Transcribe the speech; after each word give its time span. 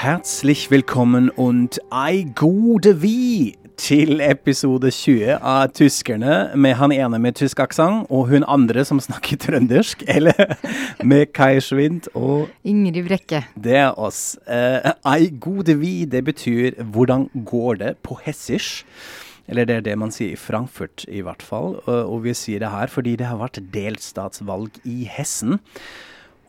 Herzlich 0.00 0.70
willkommen 0.70 1.28
und 1.28 1.78
ei 1.90 2.24
gode 2.34 3.02
vi 3.02 3.58
til 3.76 4.22
episode 4.24 4.88
20 4.88 5.34
av 5.44 5.74
Tyskerne 5.76 6.56
med 6.56 6.78
han 6.78 6.94
ene 6.96 7.18
med 7.20 7.36
tysk 7.36 7.60
aksent 7.60 8.08
og 8.08 8.30
hun 8.30 8.46
andre 8.48 8.80
som 8.88 8.96
snakker 8.96 9.36
trøndersk, 9.44 10.06
eller 10.08 10.56
med 11.10 11.34
Kai 11.36 11.60
Schwind 11.60 12.08
og 12.16 12.48
Ingrid 12.64 13.10
Brekke. 13.10 13.42
Det 13.52 13.76
er 13.76 14.00
oss. 14.00 14.38
Uh, 14.48 14.88
ei 15.12 15.28
gode 15.36 15.76
vi, 15.82 16.06
det 16.08 16.24
betyr 16.24 16.80
hvordan 16.80 17.28
går 17.44 17.82
det 17.84 17.94
på 18.00 18.16
hessisch? 18.24 18.86
Eller 19.52 19.68
det 19.68 19.82
er 19.82 19.88
det 19.90 19.98
man 20.00 20.16
sier 20.16 20.32
i 20.32 20.40
Frankfurt, 20.40 21.04
i 21.12 21.20
hvert 21.20 21.44
fall. 21.44 21.76
Og 21.84 22.22
vi 22.24 22.32
sier 22.32 22.64
det 22.64 22.72
her 22.72 22.88
fordi 22.88 23.18
det 23.20 23.28
har 23.28 23.42
vært 23.42 23.60
delstatsvalg 23.74 24.80
i 24.88 25.02
Hessen. 25.12 25.60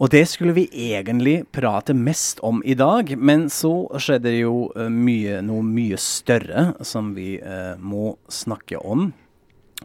Og 0.02 0.10
det 0.10 0.24
skulle 0.32 0.56
vi 0.58 0.64
egentlig 0.74 1.44
prate 1.54 1.94
mest 1.94 2.40
om 2.42 2.64
i 2.66 2.74
dag, 2.74 3.12
men 3.22 3.46
så 3.54 3.86
skjedde 4.02 4.32
det 4.32 4.40
jo 4.40 4.72
uh, 4.74 4.88
mye, 4.90 5.44
noe 5.46 5.62
mye 5.62 6.00
større 6.02 6.72
som 6.82 7.12
vi 7.14 7.36
eh, 7.38 7.76
må 7.78 8.16
snakke 8.26 8.82
om. 8.82 9.12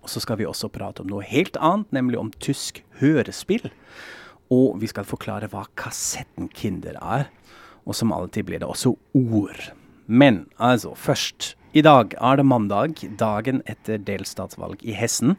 Og 0.01 0.09
så 0.09 0.23
skal 0.25 0.39
vi 0.41 0.49
også 0.49 0.73
prate 0.73 1.05
om 1.05 1.11
noe 1.13 1.27
helt 1.27 1.59
annet, 1.61 1.91
nemlig 1.93 2.21
om 2.21 2.33
tysk 2.41 2.81
hørespill. 3.03 3.69
Og 4.49 4.81
vi 4.81 4.89
skal 4.89 5.05
forklare 5.05 5.51
hva 5.53 5.67
kassettenkinder 5.77 6.97
er. 6.97 7.29
Og 7.85 7.99
som 7.99 8.15
alltid 8.15 8.49
blir 8.49 8.65
det 8.65 8.71
også 8.71 8.95
ord. 9.21 9.69
Men 10.07 10.47
altså, 10.57 10.95
først. 10.97 11.55
I 11.77 11.83
dag 11.85 12.15
er 12.17 12.39
det 12.41 12.49
mandag, 12.49 13.03
dagen 13.21 13.61
etter 13.69 14.01
delstatsvalg 14.01 14.81
i 14.81 14.97
Hessen. 14.97 15.37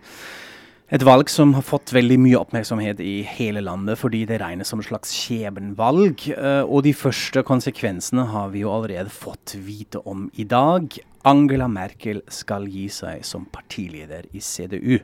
Et 0.88 1.04
valg 1.04 1.28
som 1.28 1.50
har 1.52 1.66
fått 1.68 1.92
veldig 1.92 2.16
mye 2.24 2.38
oppmerksomhet 2.40 3.02
i 3.04 3.18
hele 3.28 3.60
landet, 3.60 4.00
fordi 4.00 4.22
det 4.30 4.38
regnes 4.40 4.70
som 4.72 4.80
et 4.80 4.88
slags 4.88 5.12
skjebnevalg. 5.12 6.24
Uh, 6.32 6.64
og 6.64 6.86
de 6.86 6.94
første 6.96 7.44
konsekvensene 7.44 8.24
har 8.32 8.54
vi 8.54 8.62
jo 8.62 8.72
allerede 8.72 9.12
fått 9.12 9.58
vite 9.60 10.00
om 10.08 10.30
i 10.40 10.46
dag. 10.48 10.96
Angela 11.28 11.68
Merkel 11.68 12.22
skal 12.32 12.70
gi 12.72 12.86
seg 12.88 13.26
som 13.28 13.50
partileder 13.52 14.30
i 14.32 14.40
CDU. 14.40 15.02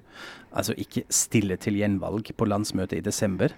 Altså 0.56 0.72
ikke 0.80 1.04
stille 1.12 1.60
til 1.60 1.82
gjenvalg 1.82 2.32
på 2.32 2.48
landsmøtet 2.48 3.02
i 3.02 3.04
desember, 3.04 3.52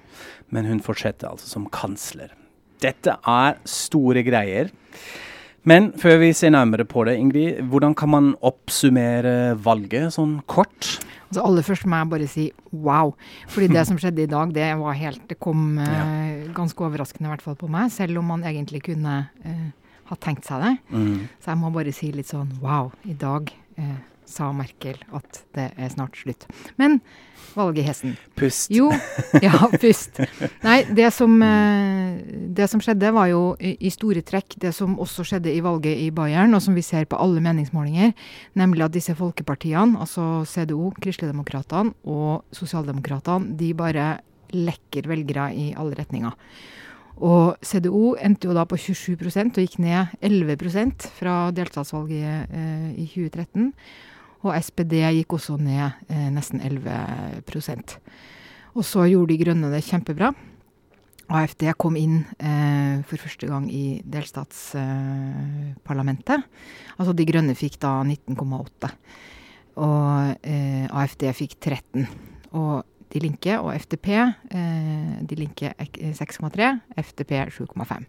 men 0.50 0.66
hun 0.66 0.82
fortsetter 0.82 1.30
altså 1.30 1.52
som 1.52 1.70
kansler. 1.70 2.34
Dette 2.82 3.20
er 3.22 3.62
store 3.70 4.26
greier. 4.26 4.74
Men 5.66 5.92
før 5.98 6.18
vi 6.22 6.34
ser 6.34 6.58
nærmere 6.58 6.90
på 6.90 7.06
det, 7.06 7.20
Ingrid, 7.22 7.62
hvordan 7.70 7.94
kan 7.98 8.10
man 8.10 8.34
oppsummere 8.46 9.54
valget 9.62 10.18
sånn 10.18 10.40
kort? 10.50 10.96
Altså 11.26 11.46
aller 11.46 11.66
først 11.66 11.88
må 11.90 12.00
jeg 12.00 12.12
bare 12.12 12.28
si 12.32 12.46
wow. 12.72 13.14
Fordi 13.52 13.70
det 13.74 13.86
som 13.90 14.00
skjedde 14.02 14.26
i 14.26 14.32
dag, 14.32 14.54
det 14.56 14.70
var 14.82 15.00
helt 15.00 15.24
Det 15.30 15.40
kom 15.42 15.80
uh, 15.82 16.52
ganske 16.56 16.86
overraskende 16.88 17.30
i 17.30 17.34
hvert 17.34 17.46
fall 17.46 17.58
på 17.60 17.70
meg. 17.72 17.92
Selv 17.94 18.22
om 18.22 18.30
man 18.34 18.46
egentlig 18.48 18.84
kunne 18.90 19.18
uh, 19.46 19.70
ha 20.12 20.20
tenkt 20.22 20.46
seg 20.48 20.64
det. 20.64 20.74
Mm. 20.94 21.28
Så 21.42 21.54
jeg 21.54 21.62
må 21.62 21.72
bare 21.74 21.96
si 21.96 22.12
litt 22.14 22.30
sånn 22.30 22.52
wow. 22.64 22.92
I 23.06 23.18
dag 23.18 23.50
uh, 23.80 23.98
sa 24.30 24.52
Merkel 24.56 25.00
at 25.16 25.42
det 25.56 25.70
er 25.78 25.94
snart 25.94 26.18
slutt. 26.20 26.46
Men 26.82 27.00
valget 27.56 27.84
i 27.84 27.88
hesten 27.88 28.16
Pust. 28.36 28.72
Jo, 28.74 28.90
ja, 29.46 29.70
pust. 29.80 30.20
Nei, 30.64 30.78
det 30.96 31.08
som, 31.16 31.38
det 32.58 32.68
som 32.72 32.84
skjedde, 32.84 33.14
var 33.16 33.30
jo 33.32 33.42
i, 33.60 33.76
i, 33.80 33.92
store 33.94 34.24
trekk 34.28 34.58
det 34.62 34.74
som 34.76 34.98
også 35.02 35.26
skjedde 35.30 35.54
i 35.54 35.64
valget 35.64 36.02
i 36.04 36.12
Bayern, 36.16 36.56
og 36.58 36.64
som 36.64 36.76
vi 36.76 36.84
ser 36.86 37.08
på 37.10 37.20
alle 37.22 37.44
meningsmålinger, 37.44 38.12
nemlig 38.60 38.88
at 38.88 38.96
disse 38.96 39.16
folkepartiene, 39.18 40.00
altså 40.04 40.44
CDO, 40.50 40.92
Kristeligdemokratene 41.00 41.96
og 42.12 42.44
Sosialdemokratene, 42.56 43.56
de 43.60 43.72
bare 43.78 44.16
lekker 44.56 45.08
velgere 45.10 45.50
i 45.56 45.70
alle 45.78 45.98
retninger. 45.98 46.36
Og 47.24 47.56
CDO 47.64 48.16
endte 48.20 48.50
jo 48.50 48.56
da 48.56 48.66
på 48.68 48.76
27% 48.76 49.56
og 49.56 49.64
gikk 49.64 49.78
ned 49.80 50.12
11% 50.20 51.08
fra 51.16 51.38
delstatsvalget 51.56 52.52
eh, 52.52 52.90
i 53.00 53.08
2013. 53.08 53.72
Og 54.46 54.54
SPD 54.62 54.94
gikk 55.02 55.34
også 55.40 55.58
ned 55.58 55.90
eh, 56.12 56.30
nesten 56.34 56.60
11% 56.62 57.98
Og 58.76 58.84
så 58.86 59.06
gjorde 59.10 59.34
De 59.34 59.38
Grønne 59.42 59.72
det 59.74 59.88
kjempebra. 59.88 60.30
AFD 61.26 61.74
kom 61.82 61.98
inn 61.98 62.22
eh, 62.38 63.02
for 63.10 63.18
første 63.18 63.50
gang 63.50 63.66
i 63.74 64.06
delstatsparlamentet. 64.06 66.38
Eh, 66.38 66.46
altså 67.00 67.18
De 67.18 67.26
Grønne 67.26 67.58
fikk 67.58 67.82
da 67.82 68.06
19,8. 68.06 68.94
Og 69.82 70.38
eh, 70.46 70.86
AFD 70.86 71.26
fikk 71.34 71.58
13. 71.58 72.06
Og 72.54 72.86
De 73.16 73.20
Linke 73.24 73.56
og 73.62 73.74
FDP 73.74 74.08
eh, 74.14 75.22
De 75.26 75.36
Linke 75.40 75.74
6,3, 75.80 76.80
FDP 77.02 77.32
7,5. 77.58 78.06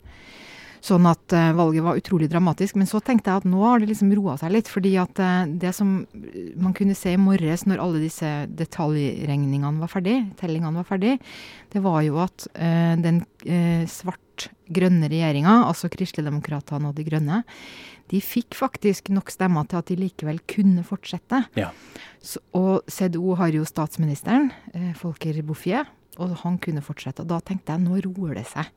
Sånn 0.87 1.07
at 1.09 1.35
uh, 1.35 1.51
valget 1.57 1.83
var 1.83 1.99
utrolig 1.99 2.29
dramatisk. 2.31 2.77
Men 2.79 2.87
så 2.87 3.01
tenkte 3.03 3.33
jeg 3.33 3.43
at 3.43 3.49
nå 3.49 3.63
har 3.65 3.83
det 3.83 3.89
liksom 3.91 4.13
roa 4.15 4.37
seg 4.39 4.53
litt. 4.55 4.71
fordi 4.71 4.95
at 5.03 5.19
uh, 5.23 5.49
det 5.49 5.73
som 5.75 5.99
man 6.55 6.77
kunne 6.77 6.95
se 6.99 7.17
i 7.17 7.21
morges 7.21 7.67
når 7.67 7.83
alle 7.83 8.03
disse 8.05 8.31
detaljregningene 8.59 9.83
var 9.83 9.91
ferdig, 9.91 10.21
tellingene 10.39 10.79
var 10.79 10.87
ferdig, 10.87 11.17
det 11.73 11.83
var 11.83 12.03
jo 12.07 12.21
at 12.23 12.47
den 13.03 13.19
svart-grønne 13.91 15.09
regjeringa, 15.11 15.59
altså 15.67 15.91
Kristeligdemokratene 15.93 16.91
og 16.91 16.97
De 16.97 17.05
Grønne, 17.07 17.43
de 18.11 18.21
fikk 18.23 18.57
faktisk 18.57 19.11
nok 19.15 19.33
stemmer 19.35 19.67
til 19.69 19.81
at 19.81 19.91
de 19.91 19.99
likevel 19.99 20.41
kunne 20.49 20.85
fortsette. 20.87 21.43
Ja. 21.59 21.73
Så, 22.23 22.41
og 22.57 22.87
CDO 22.91 23.37
har 23.41 23.55
jo 23.57 23.67
statsministeren, 23.69 24.53
Folker 24.99 25.39
Bouffier, 25.47 25.91
og 26.23 26.39
han 26.45 26.61
kunne 26.63 26.85
fortsette. 26.87 27.27
Og 27.27 27.33
da 27.35 27.43
tenkte 27.45 27.75
jeg 27.75 27.85
nå 27.85 28.01
roer 28.07 28.39
det 28.41 28.47
seg 28.55 28.71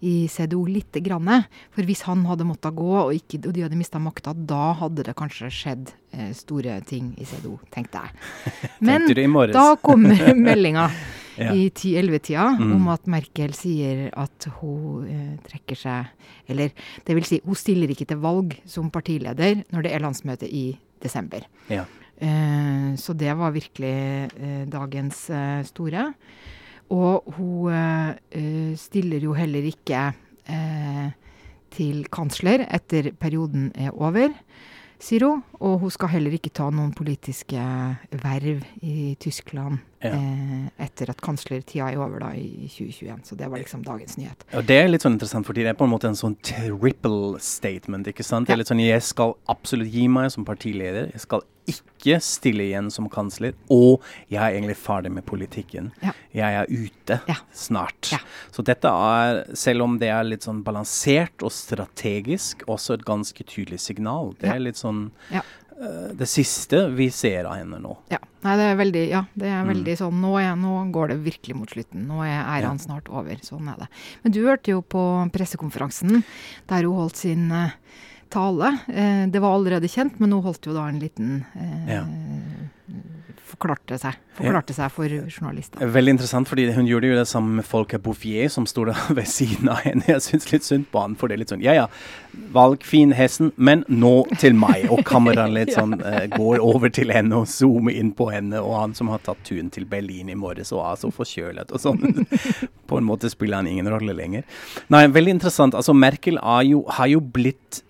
i 0.00 0.28
CDO 0.28 0.64
lite 0.68 1.02
grann. 1.04 1.28
For 1.74 1.86
hvis 1.86 2.04
han 2.08 2.24
hadde 2.28 2.46
måttet 2.48 2.76
gå, 2.76 2.90
og, 3.02 3.12
ikke, 3.16 3.42
og 3.46 3.54
de 3.56 3.64
hadde 3.66 3.78
mista 3.78 4.00
makta, 4.02 4.34
da 4.34 4.72
hadde 4.80 5.04
det 5.06 5.16
kanskje 5.18 5.50
skjedd 5.54 5.92
eh, 6.16 6.30
store 6.36 6.80
ting 6.88 7.12
i 7.20 7.28
CDO, 7.28 7.58
tenkte 7.72 8.04
jeg. 8.04 8.12
Men 8.88 9.08
da 9.52 9.66
kommer 9.82 10.32
meldinga 10.48 10.88
ja. 11.36 11.52
i 11.52 11.68
10-11-tida 11.68 12.48
mm. 12.58 12.74
om 12.76 12.90
at 12.92 13.08
Merkel 13.10 13.54
sier 13.56 14.08
at 14.18 14.50
hun 14.60 15.06
eh, 15.08 15.34
trekker 15.46 15.78
seg 15.78 16.50
Eller 16.50 16.74
det 17.06 17.16
vil 17.16 17.26
si, 17.28 17.40
hun 17.44 17.58
stiller 17.58 17.92
ikke 17.92 18.08
til 18.10 18.20
valg 18.20 18.56
som 18.68 18.90
partileder 18.92 19.62
når 19.70 19.86
det 19.86 19.94
er 19.94 20.04
landsmøte 20.04 20.48
i 20.48 20.72
desember. 21.00 21.46
Ja. 21.72 21.86
Eh, 22.20 22.96
så 23.00 23.14
det 23.16 23.32
var 23.36 23.54
virkelig 23.54 23.94
eh, 24.36 24.64
dagens 24.68 25.30
eh, 25.32 25.62
store. 25.64 26.10
Og 26.90 27.34
hun 27.36 27.70
uh, 27.70 28.74
stiller 28.78 29.22
jo 29.22 29.34
heller 29.38 29.66
ikke 29.70 30.08
uh, 30.50 31.08
til 31.70 32.02
kansler 32.10 32.66
etter 32.66 33.12
perioden 33.14 33.70
er 33.78 33.94
over, 33.94 34.34
sier 35.00 35.28
hun. 35.28 35.44
Og 35.60 35.78
hun 35.84 35.94
skal 35.94 36.14
heller 36.16 36.34
ikke 36.34 36.52
ta 36.54 36.66
noen 36.74 36.94
politiske 36.96 37.62
verv 38.10 38.66
i 38.82 39.14
Tyskland 39.22 39.78
ja. 40.00 40.14
uh, 40.16 40.66
etter 40.80 41.12
at 41.12 41.20
kanslertida 41.24 41.90
er 41.90 42.00
over 42.00 42.22
da 42.24 42.32
i 42.36 42.68
2021. 42.70 43.22
Så 43.28 43.38
det 43.38 43.50
var 43.50 43.62
liksom 43.62 43.84
dagens 43.86 44.16
nyhet. 44.20 44.44
Og 44.56 44.66
Det 44.68 44.80
er 44.80 44.90
litt 44.90 45.04
sånn 45.04 45.16
interessant, 45.18 45.48
fordi 45.48 45.66
det 45.66 45.74
er 45.74 45.78
på 45.80 45.88
en 45.88 45.94
måte 45.94 46.10
en 46.10 46.18
sånn 46.18 46.36
triple 46.46 47.40
statement. 47.44 48.08
ikke 48.10 48.26
sant? 48.26 48.48
Det 48.48 48.56
er 48.56 48.62
litt 48.62 48.72
sånn, 48.72 48.82
Jeg 48.84 49.02
skal 49.06 49.36
absolutt 49.48 49.92
gi 49.92 50.08
meg 50.08 50.30
som 50.32 50.46
partileder. 50.48 51.10
Jeg 51.12 51.26
skal 51.26 51.46
ikke 51.70 52.16
stille 52.24 52.64
igjen 52.64 52.88
som 52.92 53.08
kansler, 53.12 53.54
og 53.70 54.02
jeg 54.32 54.40
er 54.40 54.56
egentlig 54.56 54.76
ferdig 54.80 55.12
med 55.14 55.26
politikken. 55.28 55.90
Ja. 56.02 56.14
Jeg 56.34 56.56
er 56.62 56.70
ute 56.70 57.18
ja. 57.28 57.36
snart. 57.52 58.10
Ja. 58.14 58.20
Så 58.54 58.64
dette 58.66 58.90
er, 58.90 59.42
selv 59.58 59.86
om 59.86 59.98
det 60.00 60.10
er 60.12 60.26
litt 60.26 60.46
sånn 60.46 60.64
balansert 60.66 61.44
og 61.46 61.52
strategisk, 61.54 62.64
også 62.70 62.96
et 62.96 63.06
ganske 63.08 63.46
tydelig 63.46 63.82
signal. 63.84 64.34
Det 64.40 64.50
er 64.50 64.62
litt 64.62 64.80
sånn 64.80 65.08
det 65.80 66.26
siste 66.28 66.86
vi 66.92 67.08
ser 67.14 67.48
av 67.48 67.56
henne 67.56 67.78
nå. 67.80 67.94
Ja, 68.12 68.20
Nei, 68.40 68.54
det 68.56 68.66
er 68.70 68.78
veldig, 68.78 69.02
ja, 69.10 69.20
det 69.36 69.48
er 69.52 69.66
mm. 69.68 69.82
sånn 70.00 70.20
nå, 70.22 70.30
er, 70.40 70.54
nå, 70.56 70.72
går 70.94 71.12
det 71.12 71.18
virkelig 71.26 71.56
mot 71.58 71.72
slutten. 71.72 72.06
Nå 72.08 72.22
er 72.24 72.38
æraen 72.40 72.80
snart 72.80 73.10
over. 73.12 73.36
Sånn 73.44 73.68
er 73.68 73.82
det. 73.82 73.88
Men 74.22 74.34
du 74.36 74.40
hørte 74.46 74.72
jo 74.72 74.80
på 74.80 75.02
pressekonferansen 75.34 76.22
der 76.70 76.88
hun 76.88 77.02
holdt 77.02 77.20
sin 77.20 77.50
uh, 77.52 77.74
tale. 78.32 78.72
Uh, 78.88 79.28
det 79.28 79.42
var 79.44 79.58
allerede 79.58 79.90
kjent, 79.92 80.16
men 80.22 80.32
hun 80.32 80.46
holdt 80.46 80.70
jo 80.70 80.76
da 80.76 80.86
en 80.88 81.02
liten 81.02 81.42
uh, 81.52 81.90
ja. 81.90 82.04
Forklarte 83.50 83.96
seg, 83.98 84.18
forklarte 84.38 84.74
seg 84.76 84.92
for 84.94 85.10
journalister. 85.10 85.82
Veldig 85.90 86.12
interessant, 86.14 86.48
fordi 86.48 86.68
hun 86.76 86.86
gjorde 86.86 87.08
jo 87.10 87.16
det 87.18 87.26
sammen 87.26 87.58
med 87.58 87.66
Folke 87.66 87.98
Bouffier, 88.02 88.50
som 88.52 88.66
sto 88.70 88.84
der 88.86 88.98
ved 89.18 89.26
siden 89.30 89.70
av 89.72 89.82
henne. 89.86 90.06
Jeg 90.06 90.22
syns 90.26 90.50
litt 90.52 90.66
synd 90.66 90.86
på 90.92 91.02
han, 91.02 91.16
for 91.18 91.30
det 91.30 91.36
er 91.36 91.42
litt 91.42 91.54
sånn 91.54 91.64
Ja 91.64 91.74
ja, 91.74 91.88
valg 92.54 92.84
fin 92.86 93.14
hesten, 93.16 93.50
men 93.56 93.82
nå 93.90 94.14
til 94.40 94.54
meg. 94.58 94.86
Og 94.92 95.02
kameraet 95.08 95.54
litt 95.56 95.74
sånn 95.78 95.98
uh, 95.98 96.24
går 96.30 96.62
over 96.62 96.94
til 96.94 97.12
henne 97.14 97.42
og 97.42 97.50
zoomer 97.50 97.96
inn 97.96 98.14
på 98.16 98.30
henne. 98.30 98.62
Og 98.62 98.76
han 98.78 98.96
som 98.98 99.10
har 99.12 99.22
tatt 99.26 99.42
turen 99.48 99.72
til 99.74 99.88
Berlin 99.90 100.30
i 100.30 100.38
morges 100.38 100.70
og 100.76 100.84
er 100.86 101.02
så 101.02 101.12
forkjølet 101.14 101.74
og 101.74 101.82
sånn. 101.82 102.26
på 102.90 102.98
en 102.98 103.06
måte 103.06 103.30
spiller 103.32 103.60
han 103.60 103.70
ingen 103.70 103.90
rolle 103.90 104.14
lenger. 104.16 104.46
Nei, 104.94 105.06
veldig 105.10 105.38
interessant. 105.40 105.78
Altså, 105.78 105.96
Merkel 105.96 106.38
jo, 106.66 106.84
har 106.90 107.10
jo 107.10 107.22
blitt 107.22 107.82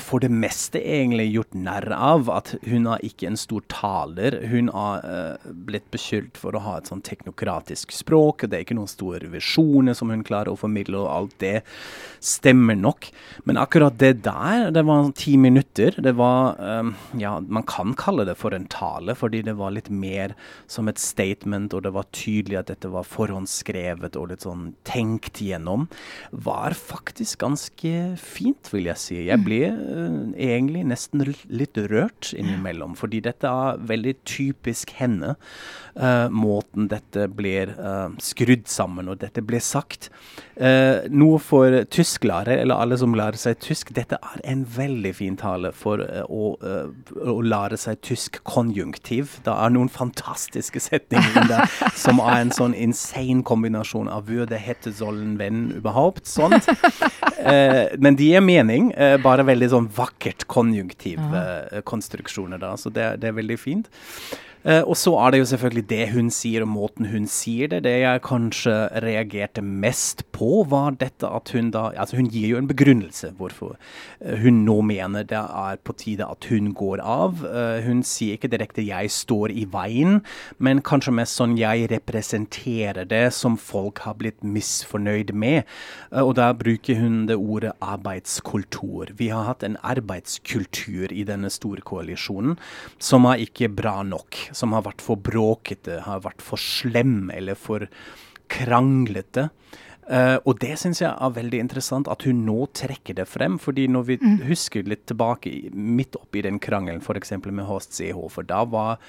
for 0.00 0.22
det 0.22 0.30
meste 0.32 0.80
egentlig 0.80 1.28
gjort 1.34 1.54
narr 1.56 1.88
av 1.92 2.30
at 2.32 2.54
hun 2.66 2.86
er 2.90 3.02
ikke 3.06 3.28
en 3.30 3.38
stor 3.40 3.64
taler. 3.72 4.38
Hun 4.50 4.70
har 4.74 5.04
uh, 5.06 5.50
blitt 5.66 5.88
beskyldt 5.94 6.38
for 6.40 6.56
å 6.56 6.62
ha 6.64 6.76
et 6.78 6.90
sånn 6.90 7.04
teknokratisk 7.06 7.94
språk. 7.94 8.46
Det 8.46 8.58
er 8.58 8.66
ikke 8.66 8.78
noen 8.78 8.90
store 8.90 9.30
visjoner 9.32 9.96
som 9.96 10.12
hun 10.12 10.24
klarer 10.26 10.52
å 10.52 10.60
formidle, 10.60 11.00
og 11.02 11.12
alt 11.12 11.36
det 11.42 11.54
stemmer 12.24 12.78
nok. 12.78 13.10
Men 13.48 13.60
akkurat 13.60 13.98
det 14.00 14.22
der, 14.26 14.70
det 14.74 14.84
var 14.86 15.10
ti 15.16 15.36
minutter. 15.40 15.96
Det 16.02 16.16
var 16.18 16.60
um, 16.60 16.94
Ja, 17.20 17.38
man 17.40 17.66
kan 17.66 17.94
kalle 17.98 18.26
det 18.28 18.36
for 18.40 18.54
en 18.56 18.68
tale, 18.72 19.16
fordi 19.18 19.42
det 19.46 19.56
var 19.58 19.74
litt 19.74 19.90
mer 19.90 20.34
som 20.70 20.90
et 20.90 21.00
statement, 21.02 21.74
og 21.74 21.86
det 21.86 21.94
var 21.96 22.10
tydelig 22.16 22.60
at 22.60 22.72
dette 22.72 22.90
var 22.92 23.06
forhåndsskrevet 23.08 24.18
og 24.18 24.30
litt 24.32 24.46
sånn 24.46 24.70
tenkt 24.88 25.40
gjennom. 25.42 25.88
Var 26.30 26.76
faktisk 26.76 27.40
ganske 27.44 27.94
fint, 28.20 28.72
vil 28.72 28.90
jeg 28.90 29.02
si. 29.02 29.20
Jeg 29.28 29.42
ble 29.46 29.62
egentlig 29.86 30.84
nesten 30.90 31.24
litt 31.48 31.78
rørt 31.90 32.32
innimellom. 32.36 32.96
Fordi 32.98 33.20
dette 33.24 33.50
er 33.50 33.82
veldig 33.86 34.16
typisk 34.28 34.92
henne. 34.98 35.36
Uh, 35.96 36.28
måten 36.28 36.90
dette 36.92 37.24
blir 37.32 37.70
uh, 37.78 38.10
skrudd 38.20 38.66
sammen 38.68 39.08
og 39.08 39.22
dette 39.22 39.40
blir 39.44 39.64
sagt. 39.64 40.10
noe 41.12 41.36
for 41.36 41.74
tysklærere, 41.92 42.62
eller 42.62 42.80
alle 42.80 42.96
som 42.96 43.12
lærer 43.12 43.36
seg 43.36 43.58
tysk. 43.60 43.90
Dette 43.92 44.16
er 44.16 44.40
en 44.48 44.62
veldig 44.64 45.10
fin 45.12 45.34
tale 45.36 45.68
for 45.76 46.00
å, 46.00 46.54
å, 46.56 47.34
lære 47.44 47.76
seg 47.76 48.00
tysk 48.00 48.38
konjunktiv. 48.48 49.34
Det 49.44 49.52
er 49.52 49.74
noen 49.74 49.90
fantastiske 49.92 50.80
setninger 50.80 51.50
der 51.50 51.68
som 52.04 52.22
er 52.24 52.38
en 52.38 52.54
sånn 52.56 52.72
insane 52.72 53.44
kombinasjon 53.44 54.08
av 54.08 54.30
würde, 54.32 54.56
hette, 54.56 54.94
sollen, 54.96 55.36
venn, 55.36 55.66
überhaupt. 55.76 56.24
Sånt. 56.24 56.70
men 58.00 58.16
de 58.16 58.32
gir 58.32 58.40
mening. 58.40 58.94
bare 59.20 59.44
veldig 59.44 59.68
sånn 59.74 59.75
vakkert 59.84 60.46
konjunktiv 60.50 61.20
ja. 61.20 61.82
konstruksjoner. 61.84 62.58
da, 62.58 62.76
Så 62.76 62.90
det, 62.90 63.20
det 63.20 63.28
er 63.30 63.36
veldig 63.36 63.58
fint. 63.60 63.90
Uh, 64.66 64.82
og 64.82 64.96
så 64.98 65.12
er 65.22 65.30
det 65.30 65.38
jo 65.38 65.48
selvfølgelig 65.52 65.88
det 65.90 66.08
hun 66.10 66.30
sier, 66.34 66.64
og 66.64 66.72
måten 66.72 67.06
hun 67.06 67.28
sier 67.30 67.70
det. 67.70 67.84
Det 67.86 67.92
jeg 68.02 68.22
kanskje 68.26 68.74
reagerte 69.04 69.62
mest 69.62 70.24
på, 70.34 70.64
var 70.66 70.96
dette 70.98 71.28
at 71.28 71.52
hun 71.54 71.70
da 71.70 71.86
Altså, 71.96 72.16
hun 72.18 72.26
gir 72.28 72.48
jo 72.50 72.58
en 72.58 72.66
begrunnelse 72.66 73.30
hvorfor 73.38 73.76
uh, 73.76 74.34
hun 74.42 74.64
nå 74.66 74.80
mener 74.82 75.22
det 75.22 75.38
er 75.38 75.78
på 75.86 75.94
tide 75.94 76.26
at 76.26 76.48
hun 76.50 76.72
går 76.74 76.98
av. 76.98 77.44
Uh, 77.46 77.78
hun 77.86 78.02
sier 78.02 78.34
ikke 78.34 78.50
direkte 78.50 78.82
'jeg 78.82 79.10
står 79.10 79.54
i 79.54 79.64
veien', 79.70 80.20
men 80.58 80.82
kanskje 80.82 81.14
mest 81.14 81.38
sånn 81.38 81.56
'jeg 81.56 81.90
representerer 81.90 83.04
det 83.04 83.32
som 83.32 83.56
folk 83.56 83.98
har 84.02 84.14
blitt 84.14 84.42
misfornøyd 84.42 85.32
med'. 85.32 85.62
og 86.12 86.34
da 86.34 86.52
bruker 86.52 86.96
hun 86.96 87.26
det 87.26 87.36
ordet 87.36 87.72
arbeidskultur. 87.80 89.12
Vi 89.16 89.28
har 89.28 89.44
hatt 89.44 89.62
en 89.62 89.76
arbeidskultur 89.82 91.12
i 91.12 91.22
denne 91.22 91.50
store 91.50 91.80
koalisjonen 91.80 92.58
som 92.98 93.24
er 93.24 93.46
ikke 93.46 93.68
bra 93.68 94.02
nok 94.02 94.36
som 94.56 94.72
har 94.76 94.86
vært 94.86 95.04
for 95.04 95.20
bråkete, 95.20 96.00
har 96.06 96.24
vært 96.24 96.44
for 96.44 96.60
slem 96.60 97.28
eller 97.34 97.58
for 97.58 97.86
kranglete. 98.52 99.50
Uh, 100.06 100.38
og 100.46 100.60
det 100.62 100.76
syns 100.78 101.00
jeg 101.02 101.10
er 101.10 101.34
veldig 101.34 101.58
interessant, 101.64 102.06
at 102.06 102.22
hun 102.28 102.44
nå 102.46 102.68
trekker 102.78 103.16
det 103.18 103.26
frem. 103.26 103.58
fordi 103.58 103.88
når 103.90 104.02
vi 104.06 104.18
mm. 104.22 104.36
husker 104.46 104.86
litt 104.86 105.06
tilbake 105.10 105.50
midt 105.74 106.14
oppi 106.16 106.44
den 106.46 106.60
krangelen 106.62 107.02
f.eks. 107.02 107.32
med 107.42 107.66
Horst 107.66 107.98
for 108.30 108.46
da 108.46 108.62
var, 108.64 109.00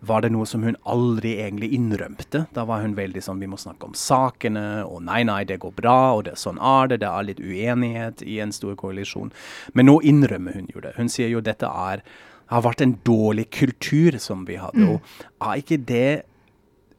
var, 0.00 0.22
det 0.22 0.30
noe 0.30 0.46
som 0.46 0.62
hun 0.62 0.76
aldri 0.84 1.40
egentlig 1.42 1.72
innrømte. 1.74 2.46
Da 2.54 2.64
var 2.70 2.84
hun 2.84 2.94
veldig 2.94 3.22
sånn 3.22 3.42
vi 3.42 3.50
må 3.50 3.58
snakke 3.58 3.88
om 3.88 3.98
sakene, 3.98 4.84
og 4.86 5.02
nei, 5.02 5.24
nei, 5.24 5.42
det 5.42 5.58
går 5.58 5.74
bra, 5.74 6.14
og 6.14 6.24
det, 6.28 6.36
sånn 6.38 6.62
er 6.62 6.92
det. 6.92 7.00
Det 7.02 7.10
er 7.10 7.26
litt 7.26 7.42
uenighet 7.42 8.22
i 8.22 8.38
en 8.38 8.54
stor 8.54 8.78
koalisjon. 8.78 9.34
Men 9.74 9.90
nå 9.90 9.98
innrømmer 10.06 10.54
hun 10.54 10.70
jo 10.70 10.84
det. 10.86 10.94
Hun 11.00 11.10
sier 11.10 11.34
jo 11.34 11.42
dette 11.42 11.66
er 11.66 12.04
har 12.52 12.64
vært 12.64 12.84
en 12.84 12.94
dårlig 13.06 13.48
kultur 13.54 14.18
som 14.22 14.44
vi 14.48 14.58
hadde. 14.60 14.84
Mm. 14.84 14.94
Og 15.40 15.48
er 15.48 15.62
ikke 15.62 15.80
det 15.88 16.08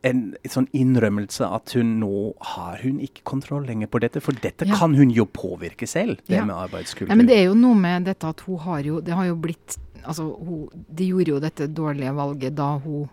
en 0.05 0.21
sånn 0.49 0.67
innrømmelse 0.75 1.47
at 1.49 1.73
hun 1.77 1.95
nå 2.01 2.33
har 2.53 2.81
hun 2.83 2.99
ikke 3.03 3.25
kontroll 3.25 3.65
lenger 3.65 3.89
på 3.91 4.01
dette? 4.03 4.21
For 4.23 4.37
dette 4.37 4.67
ja. 4.69 4.77
kan 4.77 4.93
hun 4.97 5.13
jo 5.13 5.25
påvirke 5.25 5.89
selv, 5.89 6.19
det 6.29 6.37
ja. 6.37 6.45
med 6.45 6.55
arbeidskultur. 6.67 7.09
Ja, 7.09 7.17
men 7.17 7.29
det 7.29 7.39
er 7.39 7.47
jo 7.49 7.57
noe 7.57 7.77
med 7.79 8.05
dette 8.09 8.29
at 8.29 8.45
hun 8.45 8.61
har 8.65 8.85
jo 8.85 9.01
Det 9.05 9.15
har 9.17 9.31
jo 9.31 9.39
blitt 9.39 9.79
Altså, 10.05 10.27
hun, 10.37 10.67
de 10.69 11.07
gjorde 11.09 11.31
jo 11.31 11.41
dette 11.41 11.65
dårlige 11.73 12.11
valget 12.13 12.53
da 12.53 12.75
hun 12.83 13.07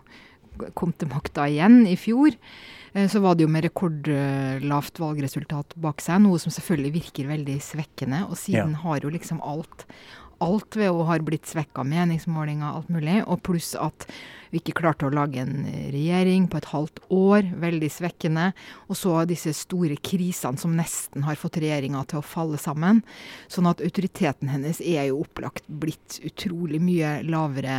kom 0.77 0.91
til 0.93 1.09
makta 1.09 1.47
igjen 1.49 1.87
i 1.89 1.95
fjor. 1.97 2.35
Eh, 2.93 3.09
så 3.09 3.23
var 3.25 3.37
det 3.37 3.47
jo 3.47 3.53
med 3.53 3.65
rekordlavt 3.65 5.01
valgresultat 5.01 5.73
bak 5.81 6.05
seg, 6.05 6.21
noe 6.21 6.41
som 6.43 6.53
selvfølgelig 6.53 6.93
virker 6.99 7.31
veldig 7.31 7.57
svekkende. 7.65 8.27
Og 8.29 8.37
siden 8.37 8.77
ja. 8.77 8.83
har 8.85 9.01
jo 9.07 9.13
liksom 9.15 9.41
alt 9.41 9.87
alt 10.43 10.79
henne 10.79 11.07
har 11.09 11.25
blitt 11.25 11.49
svekka, 11.51 11.85
meningsmålinger, 11.87 12.77
alt 12.77 12.91
mulig. 12.93 13.21
Og 13.27 13.43
pluss 13.47 13.73
at 13.79 14.07
vi 14.53 14.61
ikke 14.61 14.75
klarte 14.83 15.07
å 15.09 15.13
lage 15.15 15.41
en 15.41 15.65
regjering 15.65 16.45
på 16.53 16.59
et 16.61 16.69
halvt 16.73 17.01
år. 17.15 17.47
Veldig 17.63 17.89
svekkende. 17.93 18.51
Og 18.91 18.99
så 19.01 19.15
disse 19.29 19.55
store 19.57 19.97
krisene 20.05 20.61
som 20.61 20.75
nesten 20.77 21.25
har 21.25 21.41
fått 21.41 21.57
regjeringa 21.63 22.05
til 22.11 22.21
å 22.21 22.27
falle 22.27 22.61
sammen. 22.61 23.01
Sånn 23.53 23.71
at 23.71 23.81
autoriteten 23.85 24.53
hennes 24.53 24.83
er 24.85 25.09
jo 25.09 25.23
opplagt 25.23 25.65
blitt 25.67 26.19
utrolig 26.27 26.83
mye 26.85 27.21
lavere 27.25 27.79